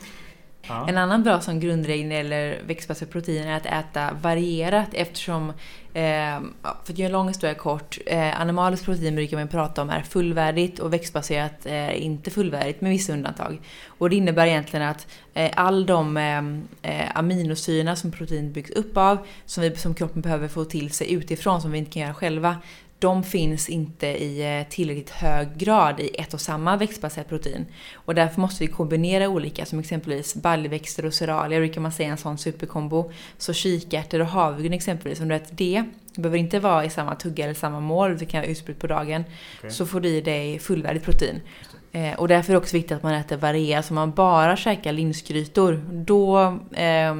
Ja. 0.62 0.88
En 0.88 0.98
annan 0.98 1.22
bra 1.22 1.40
som 1.40 1.60
grundregel 1.60 2.10
gäller 2.10 2.62
växtbaserade 2.66 3.12
proteiner 3.12 3.52
är 3.52 3.56
att 3.56 3.66
äta 3.66 4.10
varierat 4.22 4.88
eftersom, 4.92 5.50
eh, 5.94 6.40
för 6.84 6.92
att 6.92 6.98
göra 6.98 7.06
en 7.06 7.12
lång 7.12 7.28
historia 7.28 7.54
kort, 7.54 7.98
eh, 8.06 8.40
animaliskt 8.40 8.84
protein 8.84 9.14
brukar 9.14 9.36
man 9.36 9.48
prata 9.48 9.82
om 9.82 9.90
är 9.90 10.02
fullvärdigt 10.02 10.78
och 10.78 10.92
växtbaserat 10.92 11.66
är 11.66 11.90
inte 11.90 12.30
fullvärdigt 12.30 12.80
med 12.80 12.90
vissa 12.90 13.12
undantag. 13.12 13.60
Och 13.86 14.10
det 14.10 14.16
innebär 14.16 14.46
egentligen 14.46 14.88
att 14.88 15.06
eh, 15.34 15.50
all 15.54 15.86
de 15.86 16.16
eh, 16.16 17.00
eh, 17.02 17.10
aminosyrorna 17.14 17.96
som 17.96 18.12
protein 18.12 18.52
byggs 18.52 18.70
upp 18.70 18.96
av, 18.96 19.18
som, 19.46 19.62
vi, 19.62 19.76
som 19.76 19.94
kroppen 19.94 20.22
behöver 20.22 20.48
få 20.48 20.64
till 20.64 20.90
sig 20.90 21.12
utifrån, 21.12 21.60
som 21.60 21.70
vi 21.70 21.78
inte 21.78 21.90
kan 21.90 22.02
göra 22.02 22.14
själva, 22.14 22.56
de 22.98 23.22
finns 23.22 23.68
inte 23.68 24.06
i 24.06 24.58
eh, 24.58 24.68
tillräckligt 24.68 25.10
hög 25.10 25.56
grad 25.56 26.00
i 26.00 26.10
ett 26.14 26.34
och 26.34 26.40
samma 26.40 26.76
växtbaserat 26.76 27.28
protein. 27.28 27.66
Och 27.94 28.14
därför 28.14 28.40
måste 28.40 28.64
vi 28.64 28.70
kombinera 28.70 29.28
olika, 29.28 29.66
som 29.66 29.78
exempelvis 29.78 30.34
baljväxter 30.34 31.04
och 31.04 31.14
ceralier, 31.14 31.60
brukar 31.60 31.80
man 31.80 31.92
säga 31.92 32.10
en 32.10 32.16
sån 32.16 32.38
superkombo. 32.38 33.12
Så 33.38 33.52
kikärtor 33.52 34.20
och 34.20 34.26
havregryn 34.26 34.72
exempelvis, 34.72 35.20
om 35.20 35.28
du 35.28 35.34
äter 35.34 35.54
det, 35.56 35.84
det 36.14 36.20
behöver 36.20 36.38
inte 36.38 36.60
vara 36.60 36.84
i 36.84 36.90
samma 36.90 37.14
tugga 37.14 37.44
eller 37.44 37.54
samma 37.54 37.80
mål, 37.80 38.18
det 38.18 38.26
kan 38.26 38.40
vara 38.40 38.50
utspritt 38.50 38.78
på 38.78 38.86
dagen, 38.86 39.24
okay. 39.58 39.70
så 39.70 39.86
får 39.86 40.00
du 40.00 40.08
i 40.08 40.20
dig 40.20 40.58
fullvärdigt 40.58 41.04
protein. 41.04 41.40
Eh, 41.92 42.14
och 42.14 42.28
därför 42.28 42.52
är 42.52 42.54
det 42.54 42.58
också 42.58 42.76
viktigt 42.76 42.96
att 42.96 43.02
man 43.02 43.14
äter 43.14 43.36
varierat, 43.36 43.84
så 43.84 43.90
om 43.90 43.94
man 43.94 44.12
bara 44.12 44.56
käkar 44.56 44.92
linsgrytor, 44.92 45.84
då 45.90 46.38
eh, 46.72 47.14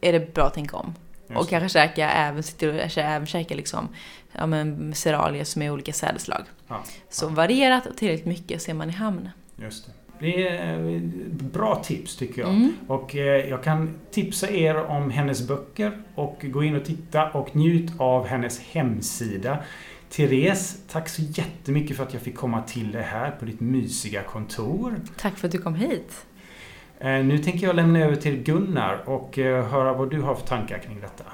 är 0.00 0.12
det 0.12 0.34
bra 0.34 0.44
att 0.44 0.54
tänka 0.54 0.76
om. 0.76 0.94
Och 1.36 1.48
kanske 1.48 1.68
käka 1.68 2.10
även, 2.10 2.42
sitter 2.42 2.98
även 2.98 3.26
käka 3.26 3.54
liksom, 3.54 3.88
ja, 4.32 4.46
men 4.46 4.94
ceralier 4.94 5.44
som 5.44 5.62
är 5.62 5.70
olika 5.70 5.92
sädesslag. 5.92 6.42
Ja, 6.68 6.82
så 7.08 7.24
ja. 7.24 7.28
varierat 7.28 7.86
och 7.86 7.96
tillräckligt 7.96 8.26
mycket 8.26 8.62
ser 8.62 8.74
man 8.74 8.90
i 8.90 8.92
hamn. 8.92 9.28
Just 9.56 9.86
det. 9.86 9.92
Det 10.18 10.48
är 10.48 11.00
bra 11.42 11.82
tips 11.84 12.16
tycker 12.16 12.40
jag. 12.42 12.50
Mm. 12.50 12.72
Och 12.86 13.16
eh, 13.16 13.48
jag 13.48 13.64
kan 13.64 13.94
tipsa 14.10 14.50
er 14.50 14.76
om 14.76 15.10
hennes 15.10 15.48
böcker 15.48 16.02
och 16.14 16.44
gå 16.48 16.64
in 16.64 16.76
och 16.76 16.84
titta 16.84 17.30
och 17.30 17.56
njut 17.56 17.90
av 17.98 18.26
hennes 18.26 18.60
hemsida. 18.60 19.58
Therese, 20.10 20.76
tack 20.88 21.08
så 21.08 21.22
jättemycket 21.22 21.96
för 21.96 22.04
att 22.04 22.12
jag 22.12 22.22
fick 22.22 22.36
komma 22.36 22.62
till 22.62 22.92
dig 22.92 23.02
här 23.02 23.30
på 23.30 23.44
ditt 23.44 23.60
mysiga 23.60 24.22
kontor. 24.22 25.00
Tack 25.16 25.38
för 25.38 25.48
att 25.48 25.52
du 25.52 25.58
kom 25.58 25.74
hit. 25.74 26.26
Eh, 27.02 27.24
nu 27.24 27.38
tänker 27.38 27.66
jag 27.66 27.76
lämna 27.76 27.98
över 27.98 28.16
till 28.16 28.42
Gunnar 28.42 29.02
och 29.06 29.38
eh, 29.38 29.64
höra 29.64 29.92
vad 29.92 30.10
du 30.10 30.20
har 30.20 30.34
för 30.34 30.46
tankar 30.46 30.78
kring 30.78 31.00
detta. 31.00 31.24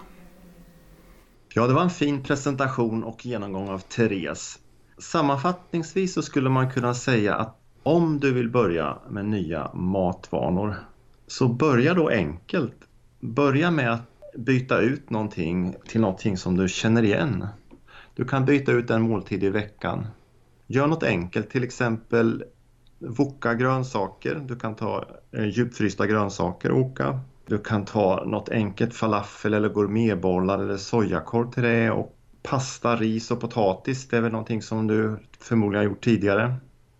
Ja, 1.54 1.66
det 1.66 1.74
var 1.74 1.82
en 1.82 1.90
fin 1.90 2.22
presentation 2.22 3.04
och 3.04 3.26
genomgång 3.26 3.68
av 3.68 3.78
Therese. 3.78 4.58
Sammanfattningsvis 4.98 6.14
så 6.14 6.22
skulle 6.22 6.50
man 6.50 6.70
kunna 6.70 6.94
säga 6.94 7.34
att 7.34 7.56
om 7.82 8.20
du 8.20 8.34
vill 8.34 8.50
börja 8.50 8.98
med 9.10 9.24
nya 9.24 9.70
matvanor 9.74 10.74
så 11.26 11.48
börja 11.48 11.94
då 11.94 12.08
enkelt. 12.08 12.76
Börja 13.20 13.70
med 13.70 13.92
att 13.92 14.34
byta 14.36 14.78
ut 14.80 15.10
någonting 15.10 15.74
till 15.88 16.00
någonting 16.00 16.36
som 16.36 16.56
du 16.56 16.68
känner 16.68 17.02
igen. 17.02 17.46
Du 18.14 18.24
kan 18.24 18.44
byta 18.44 18.72
ut 18.72 18.90
en 18.90 19.02
måltid 19.02 19.44
i 19.44 19.50
veckan. 19.50 20.06
Gör 20.66 20.86
något 20.86 21.02
enkelt, 21.02 21.50
till 21.50 21.64
exempel 21.64 22.44
Voka 22.98 23.54
grönsaker. 23.54 24.34
Du 24.34 24.56
kan 24.56 24.74
ta 24.74 25.04
eh, 25.32 25.44
djupfrysta 25.44 26.06
grönsaker 26.06 26.70
och 26.70 26.78
oka. 26.78 27.20
Du 27.46 27.58
kan 27.58 27.84
ta 27.84 28.24
något 28.24 28.48
enkelt 28.48 28.94
falafel 28.94 29.54
eller 29.54 29.68
gourmetbollar 29.68 30.58
eller 30.58 30.76
sojakorv 30.76 31.50
till 31.50 31.62
det 31.62 31.90
och 31.90 32.14
pasta, 32.42 32.96
ris 32.96 33.30
och 33.30 33.40
potatis. 33.40 34.08
Det 34.08 34.16
är 34.16 34.20
väl 34.20 34.32
någonting 34.32 34.62
som 34.62 34.86
du 34.86 35.16
förmodligen 35.38 35.84
har 35.86 35.90
gjort 35.90 36.04
tidigare. 36.04 36.54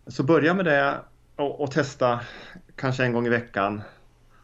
Så 0.07 0.23
börja 0.23 0.55
med 0.55 0.65
det 0.65 0.99
och, 1.37 1.61
och 1.61 1.71
testa 1.71 2.21
kanske 2.77 3.05
en 3.05 3.13
gång 3.13 3.27
i 3.27 3.31
veckan 3.31 3.83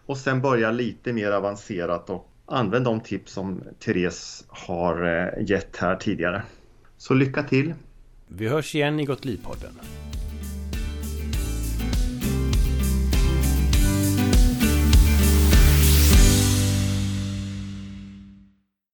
och 0.07 0.17
sen 0.17 0.41
börja 0.41 0.71
lite 0.71 1.13
mer 1.13 1.33
avancerat 1.33 2.11
och 2.11 2.31
använd 2.47 2.85
de 2.85 3.01
tips 3.01 3.33
som 3.33 3.63
Therese 3.79 4.45
har 4.49 5.05
eh, 5.05 5.45
gett 5.47 5.77
här 5.77 5.97
tidigare. 5.97 6.43
Så 6.97 7.15
lycka 7.15 7.43
till! 7.43 7.75
Vi 8.29 8.49
hörs 8.49 8.75
igen 8.75 9.01
i 9.01 9.05
Gott 9.05 9.25
Liv-podden. 9.25 10.04